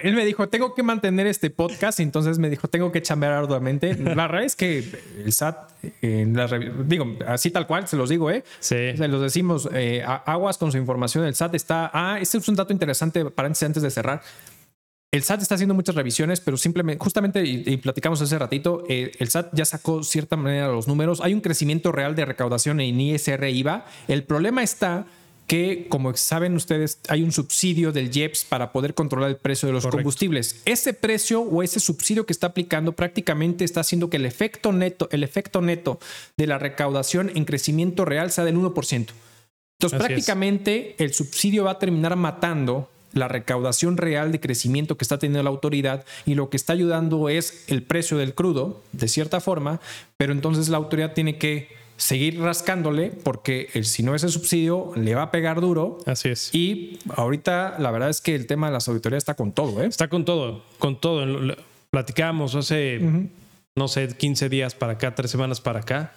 él 0.00 0.14
me 0.14 0.26
dijo, 0.26 0.50
tengo 0.50 0.74
que 0.74 0.82
mantener 0.82 1.26
este 1.26 1.48
podcast, 1.48 2.00
entonces 2.00 2.38
me 2.38 2.50
dijo, 2.50 2.68
tengo 2.68 2.92
que 2.92 3.00
chambear 3.00 3.32
arduamente. 3.32 3.94
La 3.94 4.26
verdad 4.26 4.44
es 4.44 4.56
que 4.56 4.84
el 5.24 5.32
SAT, 5.32 5.70
en 6.02 6.36
la, 6.36 6.46
digo, 6.48 7.16
así 7.26 7.50
tal 7.50 7.66
cual, 7.66 7.88
se 7.88 7.96
los 7.96 8.10
digo, 8.10 8.30
¿eh? 8.30 8.44
Sí. 8.60 8.94
Se 8.94 9.08
los 9.08 9.22
decimos, 9.22 9.70
eh, 9.72 10.04
aguas 10.04 10.58
con 10.58 10.70
su 10.70 10.76
información. 10.76 11.24
El 11.24 11.34
SAT 11.34 11.54
está, 11.54 11.90
ah, 11.94 12.18
este 12.20 12.36
es 12.36 12.46
un 12.46 12.56
dato 12.56 12.74
interesante 12.74 13.24
para 13.24 13.48
antes 13.48 13.82
de 13.82 13.90
cerrar. 13.90 14.20
El 15.10 15.22
SAT 15.22 15.40
está 15.40 15.54
haciendo 15.54 15.74
muchas 15.74 15.94
revisiones, 15.94 16.40
pero 16.40 16.58
simplemente, 16.58 17.02
justamente, 17.02 17.42
y, 17.42 17.74
platicamos 17.78 18.20
hace 18.20 18.38
ratito, 18.38 18.84
eh, 18.90 19.12
el 19.18 19.30
SAT 19.30 19.54
ya 19.54 19.64
sacó 19.64 20.02
cierta 20.02 20.36
manera 20.36 20.68
los 20.68 20.88
números. 20.88 21.22
Hay 21.22 21.32
un 21.32 21.40
crecimiento 21.40 21.90
real 21.90 22.14
de 22.14 22.26
recaudación 22.26 22.80
en 22.80 23.00
ISR 23.00 23.48
IVA. 23.48 23.86
El 24.08 24.24
problema 24.24 24.62
está 24.62 25.06
que, 25.46 25.86
como 25.88 26.14
saben 26.16 26.54
ustedes, 26.54 26.98
hay 27.08 27.22
un 27.22 27.32
subsidio 27.32 27.92
del 27.92 28.14
IEPS 28.14 28.44
para 28.44 28.72
poder 28.72 28.94
controlar 28.94 29.30
el 29.30 29.36
precio 29.36 29.66
de 29.66 29.74
los 29.74 29.86
combustibles. 29.86 30.62
Ese 30.64 30.94
precio 30.94 31.42
o 31.42 31.62
ese 31.62 31.80
subsidio 31.80 32.26
que 32.26 32.32
está 32.32 32.48
aplicando 32.48 32.92
prácticamente 32.92 33.64
está 33.64 33.80
haciendo 33.80 34.08
que 34.08 34.16
el 34.16 34.26
efecto 34.26 34.72
neto, 34.72 35.08
el 35.12 35.24
efecto 35.24 35.60
neto 35.60 35.98
de 36.36 36.46
la 36.46 36.58
recaudación 36.58 37.30
en 37.34 37.44
crecimiento 37.44 38.04
real 38.04 38.30
sea 38.30 38.44
del 38.44 38.56
1%. 38.56 39.08
Entonces, 39.78 39.98
prácticamente 39.98 40.94
el 40.98 41.12
subsidio 41.12 41.64
va 41.64 41.72
a 41.72 41.78
terminar 41.78 42.16
matando 42.16 42.88
la 43.12 43.28
recaudación 43.28 43.96
real 43.96 44.32
de 44.32 44.40
crecimiento 44.40 44.96
que 44.96 45.04
está 45.04 45.18
teniendo 45.18 45.42
la 45.42 45.50
autoridad 45.50 46.04
y 46.24 46.34
lo 46.34 46.50
que 46.50 46.56
está 46.56 46.72
ayudando 46.72 47.28
es 47.28 47.64
el 47.66 47.82
precio 47.82 48.16
del 48.16 48.34
crudo, 48.34 48.82
de 48.92 49.08
cierta 49.08 49.40
forma, 49.40 49.80
pero 50.16 50.32
entonces 50.32 50.68
la 50.68 50.78
autoridad 50.78 51.12
tiene 51.12 51.36
que 51.36 51.81
seguir 51.96 52.40
rascándole 52.40 53.10
porque 53.10 53.68
el, 53.74 53.84
si 53.84 54.02
no 54.02 54.14
ese 54.14 54.28
subsidio 54.28 54.92
le 54.96 55.14
va 55.14 55.22
a 55.22 55.30
pegar 55.30 55.60
duro. 55.60 55.98
Así 56.06 56.28
es. 56.28 56.54
Y 56.54 56.98
ahorita 57.14 57.76
la 57.78 57.90
verdad 57.90 58.10
es 58.10 58.20
que 58.20 58.34
el 58.34 58.46
tema 58.46 58.66
de 58.68 58.72
las 58.72 58.88
auditorías 58.88 59.18
está 59.18 59.34
con 59.34 59.52
todo, 59.52 59.82
¿eh? 59.82 59.86
Está 59.86 60.08
con 60.08 60.24
todo, 60.24 60.64
con 60.78 61.00
todo. 61.00 61.24
Platicamos 61.90 62.54
hace, 62.54 63.00
no 63.76 63.88
sé, 63.88 64.08
15 64.08 64.48
días 64.48 64.74
para 64.74 64.94
acá, 64.94 65.14
tres 65.14 65.30
semanas 65.30 65.60
para 65.60 65.80
acá 65.80 66.12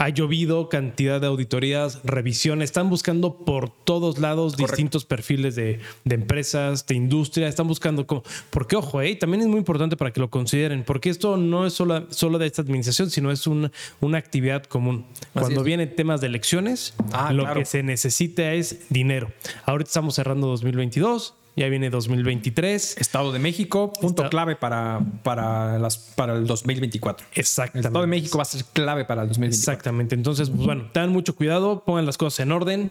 ha 0.00 0.08
llovido 0.08 0.70
cantidad 0.70 1.20
de 1.20 1.26
auditorías, 1.26 2.00
revisiones. 2.04 2.70
Están 2.70 2.88
buscando 2.88 3.44
por 3.44 3.68
todos 3.68 4.18
lados 4.18 4.56
distintos 4.56 5.04
perfiles 5.04 5.56
de, 5.56 5.78
empresas, 6.06 6.86
de 6.86 6.94
industria. 6.94 7.48
Están 7.48 7.68
buscando 7.68 8.06
como. 8.06 8.22
Porque, 8.48 8.76
ojo, 8.76 9.02
eh, 9.02 9.14
también 9.16 9.42
es 9.42 9.48
muy 9.48 9.58
importante 9.58 9.98
para 9.98 10.10
que 10.10 10.20
lo 10.20 10.30
consideren, 10.30 10.84
porque 10.84 11.10
esto 11.10 11.36
no 11.36 11.66
es 11.66 11.74
solo, 11.74 12.06
solo 12.10 12.38
de 12.38 12.46
esta 12.46 12.62
administración, 12.62 13.10
sino 13.10 13.30
es 13.30 13.46
una, 13.46 13.70
una 14.00 14.16
actividad 14.16 14.64
común. 14.64 15.04
Cuando 15.34 15.62
vienen 15.62 15.94
temas 15.94 16.22
de 16.22 16.28
elecciones, 16.28 16.94
ah, 17.12 17.34
lo 17.34 17.52
que 17.52 17.66
se 17.66 17.82
necesita 17.82 18.54
es 18.54 18.86
dinero. 18.88 19.30
Ahorita 19.66 19.88
estamos 19.88 20.14
cerrando 20.14 20.46
2022 20.46 21.34
ya 21.60 21.68
viene 21.68 21.90
2023. 21.90 22.96
Estado 22.98 23.32
de 23.32 23.38
México, 23.38 23.92
punto 23.92 24.28
clave 24.28 24.56
para, 24.56 25.00
para, 25.22 25.78
las, 25.78 25.98
para 25.98 26.34
el 26.34 26.46
2024. 26.46 27.26
Exactamente. 27.34 27.78
El 27.78 27.90
Estado 27.90 28.00
de 28.00 28.06
México 28.06 28.38
va 28.38 28.42
a 28.42 28.46
ser 28.46 28.64
clave 28.72 29.04
para 29.04 29.22
el 29.22 29.28
2024. 29.28 29.72
Exactamente. 29.72 30.14
Entonces, 30.14 30.50
pues 30.50 30.64
bueno, 30.64 30.90
tengan 30.92 31.10
mucho 31.10 31.36
cuidado, 31.36 31.84
pongan 31.84 32.06
las 32.06 32.16
cosas 32.16 32.40
en 32.40 32.52
orden. 32.52 32.90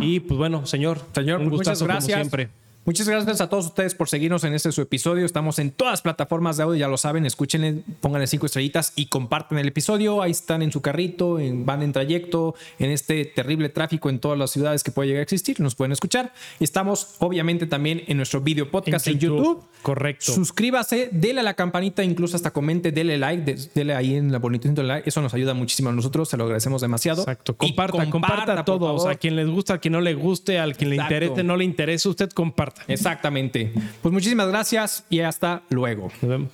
Y 0.00 0.20
pues 0.20 0.38
bueno, 0.38 0.64
señor, 0.66 1.00
señor, 1.14 1.40
un 1.40 1.48
pues, 1.48 1.58
gustazo 1.58 1.84
muchas 1.84 2.06
gracias. 2.06 2.18
como 2.18 2.30
siempre. 2.30 2.67
Muchas 2.88 3.06
gracias 3.06 3.42
a 3.42 3.50
todos 3.50 3.66
ustedes 3.66 3.94
por 3.94 4.08
seguirnos 4.08 4.44
en 4.44 4.54
este 4.54 4.72
su 4.72 4.80
episodio. 4.80 5.26
Estamos 5.26 5.58
en 5.58 5.72
todas 5.72 5.92
las 5.92 6.00
plataformas 6.00 6.56
de 6.56 6.62
audio, 6.62 6.74
ya 6.74 6.88
lo 6.88 6.96
saben. 6.96 7.26
Escúchenle, 7.26 7.82
pónganle 8.00 8.26
cinco 8.26 8.46
estrellitas 8.46 8.94
y 8.96 9.08
comparten 9.08 9.58
el 9.58 9.68
episodio. 9.68 10.22
Ahí 10.22 10.30
están 10.30 10.62
en 10.62 10.72
su 10.72 10.80
carrito, 10.80 11.38
en, 11.38 11.66
van 11.66 11.82
en 11.82 11.92
trayecto, 11.92 12.54
en 12.78 12.90
este 12.90 13.26
terrible 13.26 13.68
tráfico 13.68 14.08
en 14.08 14.20
todas 14.20 14.38
las 14.38 14.52
ciudades 14.52 14.82
que 14.82 14.90
puede 14.90 15.08
llegar 15.08 15.20
a 15.20 15.24
existir. 15.24 15.60
Nos 15.60 15.74
pueden 15.74 15.92
escuchar. 15.92 16.32
Estamos, 16.60 17.16
obviamente, 17.18 17.66
también 17.66 18.04
en 18.06 18.16
nuestro 18.16 18.40
video 18.40 18.70
podcast 18.70 19.06
en, 19.06 19.18
YouTube. 19.18 19.62
Correcto. 19.82 20.32
Suscríbase, 20.32 21.10
dele 21.12 21.40
a 21.40 21.42
la 21.42 21.52
campanita, 21.52 22.02
incluso 22.02 22.36
hasta 22.36 22.52
comente, 22.52 22.90
dele 22.90 23.18
like, 23.18 23.54
dele 23.74 23.94
ahí 23.94 24.14
en 24.14 24.32
la 24.32 24.38
bonita 24.38 24.82
like. 24.82 25.06
Eso 25.06 25.20
nos 25.20 25.34
ayuda 25.34 25.52
muchísimo 25.52 25.90
a 25.90 25.92
nosotros. 25.92 26.30
Se 26.30 26.38
lo 26.38 26.44
agradecemos 26.44 26.80
demasiado. 26.80 27.20
Exacto. 27.20 27.54
Comparta, 27.54 28.08
comparta, 28.08 28.60
a 28.60 28.64
todos. 28.64 29.04
A 29.04 29.16
quien 29.16 29.36
les 29.36 29.46
gusta, 29.46 29.74
a 29.74 29.78
quien 29.78 29.92
no 29.92 30.00
le 30.00 30.14
guste, 30.14 30.58
al 30.58 30.74
quien 30.74 30.88
le 30.88 30.96
interese, 30.96 31.44
no 31.44 31.54
le 31.54 31.64
interese, 31.64 32.08
usted 32.08 32.30
comparta. 32.30 32.77
Exactamente. 32.86 33.72
Pues 34.02 34.12
muchísimas 34.12 34.48
gracias 34.48 35.04
y 35.10 35.20
hasta 35.20 35.62
luego. 35.70 36.10
Nos 36.22 36.30
vemos. 36.30 36.48